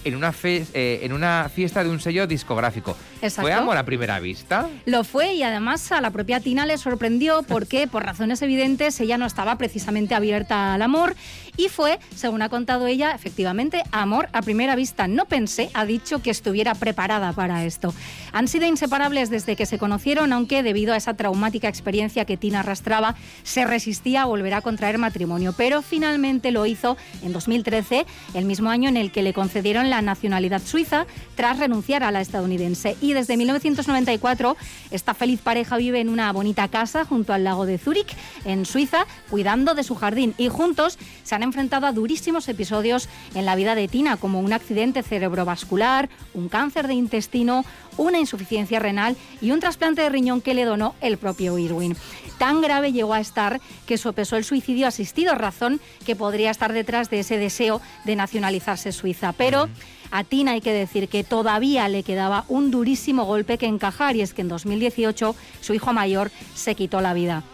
en 0.04 0.16
una, 0.16 0.32
fe- 0.32 0.66
eh, 0.72 1.00
en 1.02 1.12
una 1.12 1.50
fiesta 1.54 1.84
de 1.84 1.90
un 1.90 2.00
sello 2.00 2.26
discográfico. 2.26 2.96
Exacto. 3.20 3.42
¿Fue 3.42 3.52
amor 3.52 3.76
a 3.76 3.84
primera 3.84 4.18
vista? 4.20 4.68
Lo 4.86 5.04
fue 5.04 5.34
y 5.34 5.42
además 5.42 5.92
a 5.92 6.00
la 6.00 6.10
propia 6.10 6.40
Tina 6.40 6.64
le 6.64 6.78
sorprendió 6.78 7.42
porque, 7.42 7.86
por 7.86 8.04
razones 8.06 8.40
evidentes, 8.40 8.98
ella 9.00 9.18
no 9.18 9.26
estaba 9.26 9.58
precisamente 9.58 10.14
abierta 10.14 10.72
al 10.74 10.80
amor 10.82 11.14
y 11.56 11.68
fue, 11.68 11.98
según 12.14 12.42
ha 12.42 12.48
contado 12.48 12.86
ella, 12.86 13.12
efectivamente, 13.12 13.82
amor 13.92 14.28
a 14.32 14.42
primera 14.42 14.74
vista. 14.74 15.06
No 15.06 15.26
pensé, 15.26 15.70
ha 15.74 15.84
dicho, 15.84 16.20
que 16.20 16.30
estuviera 16.30 16.74
preparada 16.74 17.32
para 17.32 17.64
esto. 17.64 17.94
Han 18.32 18.48
sido 18.48 18.66
inseparables 18.66 19.30
desde 19.30 19.54
que 19.54 19.66
se 19.66 19.78
conocieron, 19.78 20.32
aunque 20.32 20.62
debido 20.62 20.94
a 20.94 20.96
esa 20.96 21.14
traumática 21.14 21.68
experiencia 21.68 22.24
que 22.24 22.36
Tina 22.36 22.60
arrastraba, 22.60 23.14
se 23.44 23.64
resistía 23.64 24.22
a 24.22 24.26
volver 24.26 24.54
a 24.54 24.62
contraer 24.62 24.98
matrimonio. 24.98 25.54
Pero 25.56 25.82
finalmente 25.82 26.50
lo 26.50 26.66
hizo 26.66 26.96
en 27.22 27.32
2013, 27.32 28.04
el 28.34 28.44
mismo 28.44 28.70
año 28.70 28.88
en 28.88 28.96
el 28.96 29.12
que 29.12 29.22
le 29.22 29.32
concedieron 29.32 29.90
la 29.90 30.02
nacionalidad 30.02 30.62
suiza 30.62 31.06
tras 31.36 31.58
renunciar 31.58 32.02
a 32.02 32.10
la 32.10 32.20
estadounidense. 32.20 32.96
Y 33.00 33.12
desde 33.12 33.36
1994, 33.36 34.56
esta 34.90 35.14
feliz 35.14 35.40
pareja 35.40 35.76
vive 35.76 36.00
en 36.00 36.08
una 36.08 36.32
bonita 36.32 36.66
casa 36.68 37.04
junto 37.04 37.32
al 37.32 37.44
lago 37.44 37.64
de 37.64 37.78
Zúrich, 37.78 38.16
en 38.44 38.66
Suiza, 38.66 39.06
cuidando 39.30 39.74
de 39.74 39.84
su 39.84 39.94
jardín. 39.94 40.34
Y 40.36 40.48
juntos 40.48 40.98
se 41.22 41.34
han 41.34 41.43
enfrentado 41.44 41.86
a 41.86 41.92
durísimos 41.92 42.48
episodios 42.48 43.08
en 43.34 43.46
la 43.46 43.54
vida 43.54 43.74
de 43.74 43.88
Tina, 43.88 44.16
como 44.16 44.40
un 44.40 44.52
accidente 44.52 45.02
cerebrovascular, 45.02 46.08
un 46.34 46.48
cáncer 46.48 46.88
de 46.88 46.94
intestino, 46.94 47.64
una 47.96 48.18
insuficiencia 48.18 48.80
renal 48.80 49.16
y 49.40 49.52
un 49.52 49.60
trasplante 49.60 50.02
de 50.02 50.08
riñón 50.08 50.40
que 50.40 50.54
le 50.54 50.64
donó 50.64 50.94
el 51.00 51.18
propio 51.18 51.58
Irwin. 51.58 51.96
Tan 52.38 52.60
grave 52.60 52.92
llegó 52.92 53.14
a 53.14 53.20
estar 53.20 53.60
que 53.86 53.98
sopesó 53.98 54.36
el 54.36 54.44
suicidio 54.44 54.88
asistido, 54.88 55.34
razón 55.34 55.80
que 56.04 56.16
podría 56.16 56.50
estar 56.50 56.72
detrás 56.72 57.10
de 57.10 57.20
ese 57.20 57.38
deseo 57.38 57.80
de 58.04 58.16
nacionalizarse 58.16 58.92
suiza. 58.92 59.32
Pero 59.32 59.68
a 60.10 60.24
Tina 60.24 60.52
hay 60.52 60.60
que 60.60 60.72
decir 60.72 61.08
que 61.08 61.24
todavía 61.24 61.88
le 61.88 62.02
quedaba 62.02 62.44
un 62.48 62.70
durísimo 62.70 63.24
golpe 63.24 63.58
que 63.58 63.66
encajar 63.66 64.16
y 64.16 64.22
es 64.22 64.34
que 64.34 64.42
en 64.42 64.48
2018 64.48 65.34
su 65.60 65.74
hijo 65.74 65.92
mayor 65.92 66.30
se 66.54 66.74
quitó 66.74 67.00
la 67.00 67.14
vida. 67.14 67.44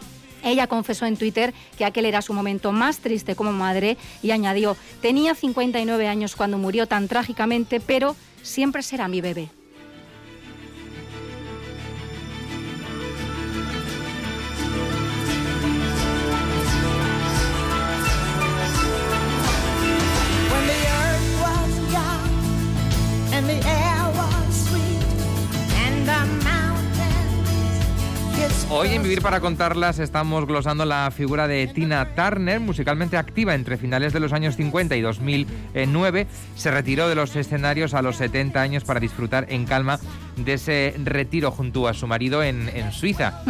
Ella 0.43 0.67
confesó 0.67 1.07
en 1.07 1.17
Twitter 1.17 1.55
que 1.77 1.85
aquel 1.85 2.07
era 2.07 2.23
su 2.23 2.33
momento 2.33 2.73
más 2.73 2.99
triste 2.99 3.35
como 3.35 3.53
madre 3.53 3.97
y 4.23 4.31
añadió, 4.31 4.77
tenía 5.01 5.35
59 5.35 6.09
años 6.09 6.37
cuando 6.37 6.59
murió 6.59 6.87
tan 6.87 7.09
trágicamente, 7.09 7.81
pero 7.81 8.17
siempre 8.43 8.83
será 8.83 9.09
mi 9.09 9.21
bebé. 9.21 9.49
Hoy 28.81 28.95
en 28.95 29.03
Vivir 29.03 29.21
para 29.21 29.41
Contarlas 29.41 29.99
estamos 29.99 30.47
glosando 30.47 30.87
la 30.87 31.11
figura 31.15 31.47
de 31.47 31.67
Tina 31.67 32.15
Turner, 32.15 32.61
musicalmente 32.61 33.19
activa 33.19 33.55
entre 33.55 33.77
finales 33.77 34.15
de 34.15 34.21
los 34.21 34.33
años 34.33 34.57
50 34.57 34.97
y 34.97 35.03
2009. 35.03 36.27
Se 36.57 36.71
retiró 36.71 37.07
de 37.07 37.15
los 37.15 37.37
escenarios 37.37 37.93
a 37.93 38.01
los 38.01 38.17
70 38.17 38.59
años 38.59 38.85
para 38.85 38.99
disfrutar 38.99 39.45
en 39.51 39.67
calma 39.67 40.01
de 40.37 40.55
ese 40.55 40.95
retiro 41.05 41.51
junto 41.51 41.89
a 41.89 41.93
su 41.93 42.07
marido 42.07 42.43
en, 42.43 42.71
Suiza. 42.91 43.43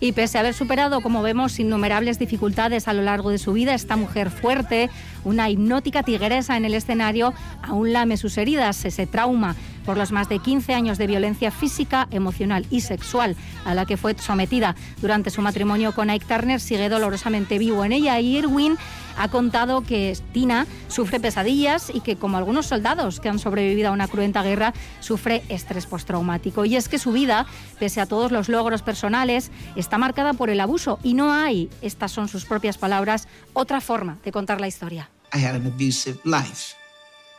Y 0.00 0.10
pese 0.10 0.38
a 0.38 0.40
haber 0.40 0.52
superado, 0.52 1.00
como 1.00 1.22
vemos, 1.22 1.60
innumerables 1.60 2.18
dificultades 2.18 2.88
a 2.88 2.92
lo 2.92 3.02
largo 3.02 3.30
de 3.30 3.38
su 3.38 3.52
vida, 3.52 3.72
esta 3.72 3.94
mujer 3.94 4.30
fuerte, 4.30 4.90
una 5.22 5.48
hipnótica 5.48 6.02
tigresa 6.02 6.56
en 6.56 6.64
el 6.64 6.74
escenario, 6.74 7.34
aún 7.62 7.92
lame 7.92 8.16
sus 8.16 8.36
heridas, 8.36 8.84
ese 8.84 9.06
trauma 9.06 9.54
por 9.86 9.96
los 9.96 10.12
más 10.12 10.28
de 10.28 10.40
15 10.40 10.74
años 10.74 10.98
de 10.98 11.06
violencia 11.06 11.50
física, 11.50 12.08
emocional 12.10 12.66
y 12.70 12.80
sexual 12.82 13.36
a 13.64 13.74
la 13.74 13.86
que 13.86 13.96
fue 13.96 14.16
sometida 14.18 14.74
durante 15.00 15.30
su 15.30 15.40
matrimonio 15.40 15.92
con 15.92 16.10
Ike 16.10 16.26
Turner 16.26 16.60
sigue 16.60 16.88
dolorosamente 16.88 17.58
vivo 17.58 17.84
en 17.84 17.92
ella 17.92 18.18
y 18.20 18.36
Irwin 18.36 18.76
ha 19.16 19.28
contado 19.28 19.82
que 19.82 20.16
Tina 20.32 20.66
sufre 20.88 21.20
pesadillas 21.20 21.90
y 21.92 22.00
que 22.00 22.16
como 22.16 22.36
algunos 22.36 22.66
soldados 22.66 23.20
que 23.20 23.28
han 23.28 23.38
sobrevivido 23.38 23.88
a 23.88 23.92
una 23.92 24.08
cruenta 24.08 24.42
guerra 24.42 24.74
sufre 25.00 25.42
estrés 25.48 25.86
postraumático 25.86 26.64
y 26.64 26.76
es 26.76 26.88
que 26.88 26.98
su 26.98 27.12
vida, 27.12 27.46
pese 27.78 28.00
a 28.00 28.06
todos 28.06 28.32
los 28.32 28.48
logros 28.48 28.82
personales, 28.82 29.50
está 29.74 29.98
marcada 29.98 30.34
por 30.34 30.50
el 30.50 30.60
abuso 30.60 30.98
y 31.02 31.14
no 31.14 31.32
hay, 31.32 31.70
estas 31.80 32.12
son 32.12 32.28
sus 32.28 32.44
propias 32.44 32.76
palabras, 32.76 33.28
otra 33.54 33.80
forma 33.80 34.18
de 34.24 34.32
contar 34.32 34.60
la 34.60 34.68
historia. 34.68 35.08
I 35.34 35.38
had 35.38 35.54
an 35.54 35.66
abusive 35.66 36.18
life. 36.24 36.74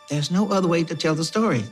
There's 0.10 0.32
no 0.32 0.48
other 0.52 0.68
way 0.68 0.84
to 0.86 0.96
tell 0.96 1.16
the 1.16 1.24
story. 1.24 1.64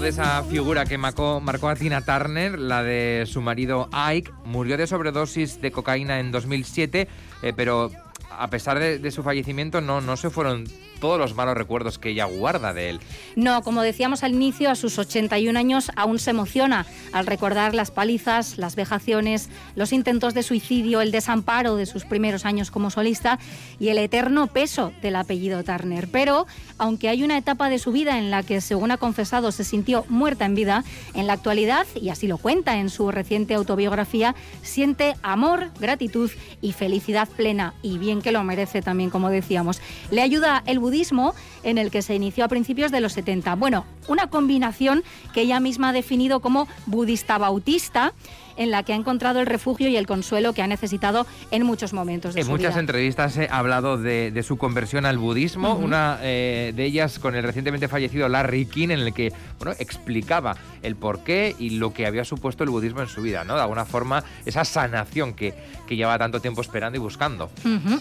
De 0.00 0.10
esa 0.10 0.44
figura 0.44 0.84
que 0.84 0.96
marcó, 0.96 1.40
marcó 1.40 1.68
a 1.68 1.74
Tina 1.74 2.02
Turner, 2.02 2.58
la 2.58 2.82
de 2.84 3.24
su 3.26 3.40
marido 3.40 3.88
Ike. 3.92 4.30
Murió 4.44 4.76
de 4.76 4.86
sobredosis 4.86 5.60
de 5.60 5.72
cocaína 5.72 6.20
en 6.20 6.30
2007, 6.30 7.08
eh, 7.42 7.52
pero 7.56 7.90
a 8.30 8.48
pesar 8.48 8.78
de, 8.78 9.10
su 9.10 9.22
fallecimiento 9.22 9.80
no, 9.80 10.00
no 10.00 10.16
se 10.16 10.30
fueron 10.30 10.64
todos 10.98 11.18
los 11.18 11.34
malos 11.34 11.56
recuerdos 11.56 11.98
que 11.98 12.10
ella 12.10 12.24
guarda 12.24 12.72
de 12.74 12.90
él. 12.90 13.00
No, 13.36 13.62
como 13.62 13.82
decíamos 13.82 14.22
al 14.22 14.34
inicio, 14.34 14.70
a 14.70 14.74
sus 14.74 14.98
81 14.98 15.58
años 15.58 15.90
aún 15.96 16.18
se 16.18 16.30
emociona 16.30 16.86
al 17.12 17.26
recordar 17.26 17.74
las 17.74 17.90
palizas, 17.90 18.58
las 18.58 18.76
vejaciones, 18.76 19.48
los 19.76 19.92
intentos 19.92 20.34
de 20.34 20.42
suicidio, 20.42 21.00
el 21.00 21.12
desamparo 21.12 21.76
de 21.76 21.86
sus 21.86 22.04
primeros 22.04 22.44
años 22.44 22.70
como 22.70 22.90
solista 22.90 23.38
y 23.78 23.88
el 23.88 23.98
eterno 23.98 24.48
peso 24.48 24.92
del 25.02 25.16
apellido 25.16 25.62
Turner. 25.64 26.08
Pero, 26.10 26.46
aunque 26.78 27.08
hay 27.08 27.22
una 27.22 27.38
etapa 27.38 27.68
de 27.70 27.78
su 27.78 27.92
vida 27.92 28.18
en 28.18 28.30
la 28.30 28.42
que, 28.42 28.60
según 28.60 28.90
ha 28.90 28.96
confesado, 28.96 29.52
se 29.52 29.64
sintió 29.64 30.04
muerta 30.08 30.44
en 30.44 30.54
vida, 30.54 30.84
en 31.14 31.26
la 31.26 31.34
actualidad, 31.34 31.86
y 31.94 32.08
así 32.08 32.26
lo 32.26 32.38
cuenta 32.38 32.78
en 32.78 32.90
su 32.90 33.10
reciente 33.10 33.54
autobiografía, 33.54 34.34
siente 34.62 35.14
amor, 35.22 35.70
gratitud 35.78 36.30
y 36.60 36.72
felicidad 36.72 37.28
plena, 37.28 37.74
y 37.82 37.98
bien 37.98 38.17
que 38.22 38.32
lo 38.32 38.42
merece 38.44 38.82
también, 38.82 39.10
como 39.10 39.30
decíamos. 39.30 39.80
Le 40.10 40.22
ayuda 40.22 40.62
el 40.66 40.78
budismo, 40.78 41.34
en 41.62 41.78
el 41.78 41.90
que 41.90 42.02
se 42.02 42.14
inició 42.14 42.44
a 42.44 42.48
principios 42.48 42.90
de 42.90 43.00
los 43.00 43.12
70. 43.12 43.54
Bueno, 43.56 43.84
una 44.08 44.28
combinación 44.28 45.02
que 45.32 45.42
ella 45.42 45.60
misma 45.60 45.90
ha 45.90 45.92
definido 45.92 46.40
como 46.40 46.68
budista 46.86 47.38
bautista, 47.38 48.12
en 48.58 48.70
la 48.70 48.82
que 48.82 48.92
ha 48.92 48.96
encontrado 48.96 49.40
el 49.40 49.46
refugio 49.46 49.88
y 49.88 49.96
el 49.96 50.06
consuelo 50.06 50.52
que 50.52 50.60
ha 50.60 50.66
necesitado 50.66 51.26
en 51.50 51.62
muchos 51.62 51.94
momentos 51.94 52.34
de 52.34 52.40
En 52.40 52.46
su 52.46 52.52
muchas 52.52 52.74
vida. 52.74 52.80
entrevistas 52.80 53.36
he 53.38 53.48
hablado 53.50 53.96
de, 53.96 54.30
de 54.30 54.42
su 54.42 54.58
conversión 54.58 55.06
al 55.06 55.16
budismo, 55.16 55.74
una 55.74 56.18
eh, 56.22 56.72
de 56.74 56.84
ellas 56.84 57.18
con 57.18 57.34
el 57.34 57.42
recientemente 57.42 57.88
fallecido 57.88 58.28
Larry 58.28 58.66
King, 58.66 58.90
en 58.90 59.00
el 59.00 59.14
que 59.14 59.32
bueno, 59.58 59.74
explicaba 59.78 60.56
el 60.82 60.96
porqué 60.96 61.56
y 61.58 61.70
lo 61.70 61.92
que 61.92 62.06
había 62.06 62.24
supuesto 62.24 62.64
el 62.64 62.70
budismo 62.70 63.00
en 63.00 63.08
su 63.08 63.22
vida, 63.22 63.44
¿no? 63.44 63.54
De 63.54 63.62
alguna 63.62 63.84
forma, 63.84 64.24
esa 64.44 64.64
sanación 64.64 65.34
que, 65.34 65.54
que 65.86 65.96
lleva 65.96 66.18
tanto 66.18 66.40
tiempo 66.40 66.60
esperando 66.60 66.96
y 66.96 67.00
buscando. 67.00 67.50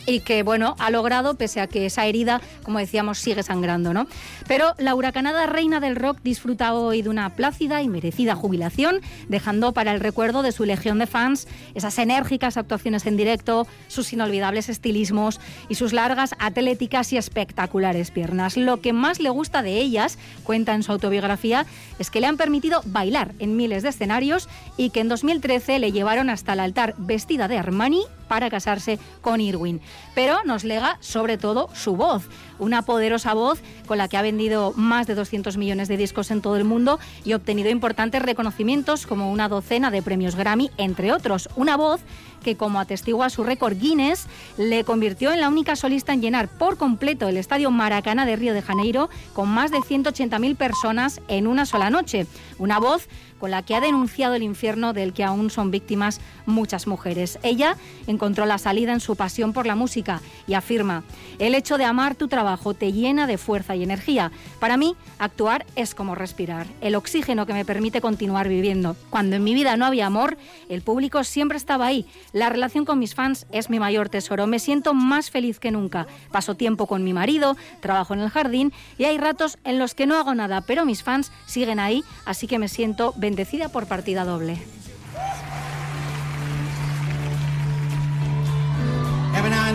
Y 0.06 0.22
que, 0.22 0.44
bueno, 0.44 0.76
ha 0.80 0.90
logrado, 0.90 1.36
pese 1.36 1.62
a 1.62 1.68
que 1.68 1.86
esa 1.86 2.06
herida, 2.06 2.42
como 2.64 2.80
decíamos, 2.80 3.20
sigue 3.20 3.44
sangrando, 3.44 3.94
¿no? 3.94 4.08
Pero 4.48 4.74
la 4.78 4.96
huracanada 4.96 5.46
reina 5.46 5.80
del 5.80 5.96
rock 5.96 6.20
disfruta 6.24 6.74
hoy 6.74 7.02
de 7.02 7.10
una 7.10 7.30
plácida 7.32 7.82
y 7.82 7.90
merecida 7.90 8.36
jubilación, 8.36 9.02
dejando 9.28 9.74
para 9.74 9.94
el 9.94 10.00
recuerdo 10.00 10.42
de 10.42 10.47
su 10.52 10.66
legión 10.66 11.00
de 11.00 11.08
fans 11.08 11.48
esas 11.76 11.98
enérgicas 12.00 12.58
actuaciones 12.58 13.06
en 13.06 13.18
directo, 13.18 13.68
sus 13.88 14.14
inolvidables 14.14 14.70
estilismos 14.70 15.40
y 15.70 15.76
sus 15.76 15.94
largas, 15.94 16.36
atléticas 16.40 17.14
y 17.14 17.18
espectaculares 17.18 18.12
piernas. 18.12 18.58
Lo 18.58 18.82
que 18.82 18.94
más 18.94 19.20
le 19.20 19.30
gusta 19.30 19.62
de 19.62 19.80
ellas, 19.80 20.18
cuenta 20.44 20.74
en 20.74 20.84
su 20.84 20.92
autobiografía, 20.92 21.66
es 22.00 22.10
que 22.10 22.22
le 22.22 22.28
han 22.28 22.38
permitido 22.38 22.82
bailar 22.86 23.34
en 23.40 23.56
miles 23.56 23.84
de 23.84 23.90
escenarios 23.90 24.50
y 24.78 24.90
que 24.90 25.02
en 25.02 25.10
2013 25.10 25.80
le 25.80 25.92
llevaron 25.92 26.30
hasta 26.30 26.54
el 26.54 26.60
altar 26.60 26.96
vestida 26.98 27.48
de 27.48 27.58
Armani 27.58 28.02
para 28.28 28.50
casarse 28.50 29.00
con 29.22 29.42
Irwin. 29.42 29.82
Pero 30.16 30.44
nos 30.46 30.64
lega 30.64 30.98
sobre 31.00 31.38
todo 31.38 31.70
su 31.74 31.96
voz, 31.96 32.24
una 32.60 32.82
poderosa 32.82 33.34
voz 33.34 33.60
con 33.88 33.98
la 33.98 34.08
que 34.08 34.18
ha 34.18 34.22
vendido 34.22 34.74
más 34.76 35.08
de 35.08 35.16
200 35.16 35.58
millones 35.58 35.88
de 35.88 35.98
discos 35.98 36.32
en 36.32 36.42
todo 36.42 36.58
el 36.58 36.64
mundo 36.64 37.00
y 37.24 37.34
obtenido 37.34 37.70
importantes 37.70 38.22
reconocimientos 38.22 39.06
como 39.06 39.32
una 39.32 39.50
docena 39.50 39.92
de 39.92 40.02
premios 40.02 40.36
Grammy, 40.36 40.72
entre 40.78 41.12
otros. 41.12 41.50
Una 41.56 41.78
voz 41.78 42.02
que, 42.44 42.56
como 42.56 42.80
atestigua 42.80 43.30
su 43.30 43.44
récord 43.44 43.78
Guinness, 43.78 44.28
le 44.58 44.84
convirtió 44.84 45.32
en 45.32 45.42
la 45.42 45.50
única 45.50 45.76
solista 45.76 46.14
en 46.14 46.22
llenar 46.22 46.48
por 46.48 46.78
completo 46.78 47.28
el 47.28 47.38
estadio 47.38 47.72
Maracaná 47.72 48.26
de 48.26 48.36
Río 48.36 48.54
de 48.54 48.62
Janeiro 48.62 49.10
con 49.34 49.50
más 49.50 49.72
de 49.72 49.80
180.000 49.80 50.56
personas 50.56 51.22
en 51.28 51.48
una 51.48 51.66
sola 51.66 51.90
noche. 51.90 52.28
Una 52.58 52.80
voz 52.80 53.08
con 53.40 53.52
la 53.52 53.62
que 53.62 53.76
ha 53.76 53.82
denunciado 53.82 54.36
el 54.36 54.44
infierno 54.44 54.94
del 54.94 55.14
que 55.14 55.24
aún 55.24 55.50
son 55.50 55.72
víctimas 55.72 56.22
muchas 56.46 56.88
mujeres. 56.88 57.40
Ella 57.44 57.78
encontró 58.18 58.48
la 58.48 58.58
salida 58.58 58.94
en 58.94 59.00
su 59.00 59.16
pasión 59.16 59.54
por 59.54 59.68
la 59.68 59.76
música 59.76 60.22
y 60.48 60.56
afirma, 60.56 61.04
el 61.38 61.54
hecho 61.54 61.78
de 61.78 61.86
amar 61.86 62.16
tu 62.16 62.28
trabajo 62.28 62.74
te 62.74 62.92
llena 62.92 63.28
de 63.28 63.38
fuerza 63.38 63.76
y 63.76 63.84
energía. 63.84 64.32
Para 64.60 64.76
mí, 64.76 64.96
actuar 65.20 65.68
es 65.76 65.94
como 65.94 66.16
respirar, 66.16 66.66
el 66.82 66.96
oxígeno 66.96 67.46
que 67.46 67.54
me 67.54 67.64
permite 67.64 68.02
continuar 68.02 68.50
viviendo. 68.50 68.96
Cuando 69.12 69.36
en 69.36 69.44
mi 69.44 69.54
vida 69.54 69.78
no 69.78 69.86
había 69.86 70.08
amor, 70.08 70.36
el 70.68 70.82
público 70.82 71.24
siempre 71.24 71.60
estaba 71.60 71.86
ahí. 71.86 72.08
La 72.34 72.50
relación 72.50 72.86
con 72.86 72.98
mis 72.98 73.14
fans 73.14 73.46
es 73.52 73.70
mi 73.70 73.80
mayor 73.80 74.10
tesoro. 74.10 74.48
Me 74.48 74.58
siento 74.58 74.96
más 74.96 75.30
feliz 75.30 75.60
que 75.60 75.70
nunca. 75.70 76.08
Paso 76.32 76.56
tiempo 76.56 76.88
con 76.88 77.04
mi 77.04 77.14
marido, 77.14 77.56
trabajo 77.82 78.16
en 78.16 78.22
el 78.22 78.30
jardín 78.30 78.74
y 78.98 79.04
hay 79.04 79.20
ratos 79.20 79.60
en 79.64 79.78
los 79.78 79.94
que 79.94 80.08
no 80.08 80.18
hago 80.18 80.34
nada, 80.34 80.62
pero 80.62 80.86
mis 80.86 81.04
fans 81.04 81.32
siguen 81.46 81.80
ahí, 81.80 82.04
así 82.26 82.48
que 82.48 82.58
me 82.58 82.68
siento 82.68 83.14
bendecida 83.16 83.70
por 83.70 83.86
partida 83.86 84.26
doble. 84.26 84.58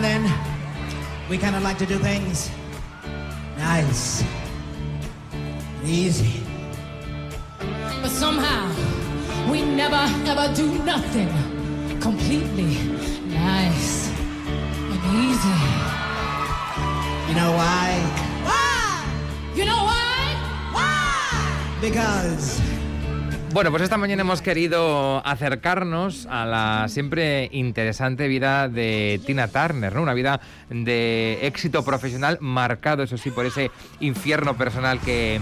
And 0.03 0.25
then, 0.25 0.33
we 1.29 1.37
kind 1.37 1.55
of 1.55 1.63
like 1.63 1.77
to 1.77 1.85
do 1.85 1.97
things 1.97 2.51
nice, 3.57 4.23
and 5.31 5.87
easy. 5.87 6.43
But 8.01 8.09
somehow, 8.09 8.67
we 9.49 9.61
never 9.61 10.03
ever 10.27 10.53
do 10.55 10.67
nothing 10.83 11.29
completely 12.01 12.75
nice 13.29 14.09
and 14.91 15.01
easy. 15.23 15.59
You 17.29 17.35
know 17.39 17.51
why? 17.53 17.87
Why? 18.43 19.55
You 19.55 19.65
know 19.65 19.83
why? 19.83 20.35
Why? 20.73 21.77
Because 21.79 22.72
Bueno, 23.53 23.69
pues 23.69 23.83
esta 23.83 23.97
mañana 23.97 24.21
hemos 24.21 24.41
querido 24.41 25.21
acercarnos 25.23 26.25
a 26.25 26.43
la 26.43 26.87
siempre 26.87 27.49
interesante 27.51 28.27
vida 28.27 28.67
de 28.67 29.21
Tina 29.27 29.47
Turner, 29.47 29.93
¿no? 29.93 30.01
Una 30.01 30.15
vida 30.15 30.41
de 30.71 31.37
éxito 31.43 31.85
profesional 31.85 32.39
marcado, 32.41 33.03
eso 33.03 33.15
sí, 33.15 33.29
por 33.29 33.45
ese 33.45 33.69
infierno 33.99 34.57
personal 34.57 34.99
que, 34.99 35.39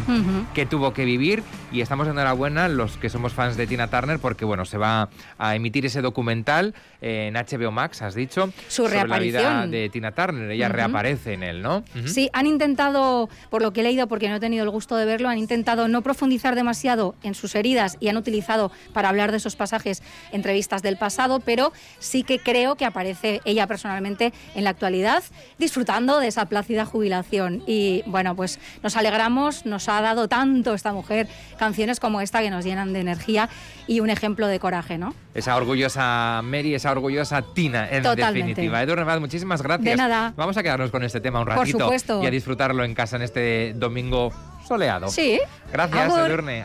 que 0.53 0.65
tuvo 0.65 0.91
que 0.93 1.05
vivir. 1.05 1.41
Y 1.71 1.79
estamos 1.79 2.05
enhorabuena 2.05 2.67
los 2.67 2.97
que 2.97 3.09
somos 3.09 3.31
fans 3.31 3.55
de 3.55 3.65
Tina 3.65 3.87
Turner 3.87 4.19
porque, 4.19 4.43
bueno, 4.43 4.65
se 4.65 4.77
va 4.77 5.07
a 5.37 5.55
emitir 5.55 5.85
ese 5.85 6.01
documental 6.01 6.75
en 6.99 7.35
HBO 7.35 7.71
Max, 7.71 8.01
has 8.01 8.13
dicho, 8.13 8.51
Su 8.67 8.83
sobre 8.87 9.07
la 9.07 9.19
vida 9.19 9.67
de 9.67 9.87
Tina 9.87 10.11
Turner. 10.11 10.51
Ella 10.51 10.67
reaparece 10.67 11.35
en 11.35 11.43
él, 11.43 11.61
¿no? 11.61 11.85
Sí, 12.07 12.29
han 12.33 12.45
intentado, 12.45 13.29
por 13.49 13.61
lo 13.61 13.71
que 13.71 13.79
he 13.79 13.83
leído, 13.83 14.07
porque 14.09 14.27
no 14.27 14.35
he 14.35 14.41
tenido 14.41 14.65
el 14.65 14.69
gusto 14.69 14.97
de 14.97 15.05
verlo, 15.05 15.29
han 15.29 15.37
intentado 15.37 15.87
no 15.87 16.01
profundizar 16.01 16.55
demasiado 16.55 17.15
en 17.23 17.35
sus 17.35 17.55
heridas 17.55 17.97
y 18.01 18.09
han 18.09 18.17
utilizado 18.17 18.69
para 18.93 19.07
hablar 19.07 19.31
de 19.31 19.37
esos 19.37 19.55
pasajes 19.55 20.03
entrevistas 20.33 20.81
del 20.81 20.97
pasado, 20.97 21.39
pero 21.39 21.71
sí 21.99 22.23
que 22.23 22.39
creo 22.39 22.75
que 22.75 22.83
aparece 22.83 23.39
ella 23.45 23.67
personalmente 23.67 24.33
en 24.55 24.65
la 24.65 24.71
actualidad 24.71 25.23
disfrutando 25.57 26.19
de 26.19 26.27
esa 26.27 26.45
plácida 26.47 26.85
jubilación. 26.85 27.63
Y 27.65 28.03
bueno, 28.07 28.35
pues 28.35 28.59
nos 28.83 28.97
alegramos, 28.97 29.65
nos 29.65 29.87
ha 29.87 30.01
dado 30.01 30.27
tanto 30.27 30.73
esta 30.73 30.91
mujer 30.91 31.27
canciones 31.57 31.99
como 32.01 32.19
esta 32.19 32.41
que 32.41 32.49
nos 32.49 32.65
llenan 32.65 32.91
de 32.91 32.99
energía 32.99 33.47
y 33.87 33.99
un 33.99 34.09
ejemplo 34.09 34.47
de 34.47 34.59
coraje, 34.59 34.97
¿no? 34.97 35.13
Esa 35.33 35.55
orgullosa 35.55 36.41
Mary, 36.43 36.73
esa 36.75 36.91
orgullosa 36.91 37.41
Tina, 37.53 37.87
en 37.89 38.03
Totalmente. 38.03 38.49
definitiva. 38.49 38.81
Edu 38.81 38.95
Revad, 38.95 39.19
muchísimas 39.19 39.61
gracias. 39.61 39.85
De 39.85 39.95
nada. 39.95 40.33
Vamos 40.35 40.57
a 40.57 40.63
quedarnos 40.63 40.91
con 40.91 41.03
este 41.03 41.21
tema 41.21 41.39
un 41.39 41.45
Por 41.45 41.55
ratito 41.55 41.79
supuesto. 41.79 42.23
y 42.23 42.25
a 42.25 42.31
disfrutarlo 42.31 42.83
en 42.83 42.93
casa 42.95 43.15
en 43.15 43.21
este 43.21 43.73
domingo 43.75 44.33
soleado. 44.67 45.07
Sí. 45.09 45.39
Gracias, 45.71 46.11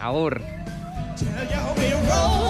Agur. 0.03 0.76
Tell 1.17 1.29
you 1.29 1.55
how 1.55 1.73
we 1.73 1.93
roll. 1.93 2.46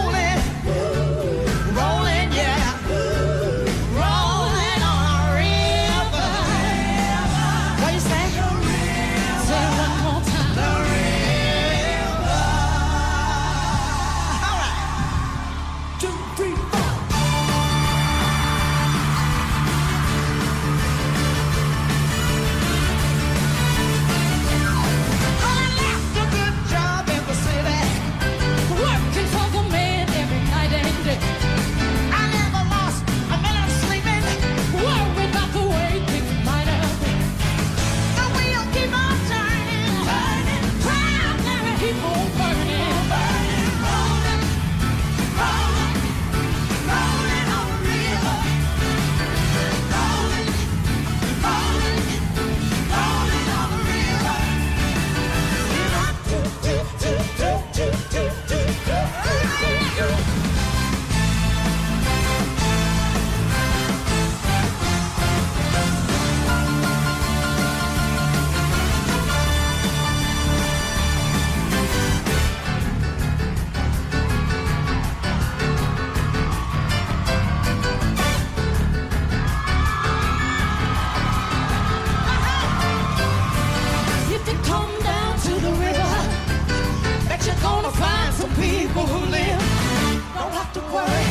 To 90.76 90.82
worry 90.92 91.24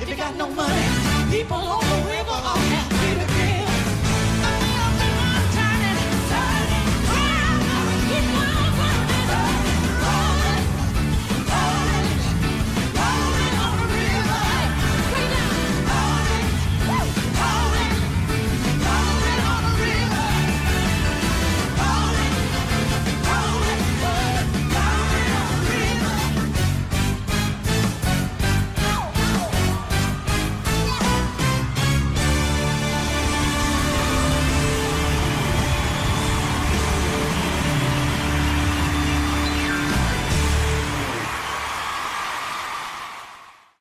if 0.00 0.08
you 0.08 0.16
got 0.16 0.34
no 0.34 0.48
money. 0.48 0.86
People 1.30 1.56
on 1.56 1.80
the 1.80 2.08
river 2.10 2.38
are 2.50 2.79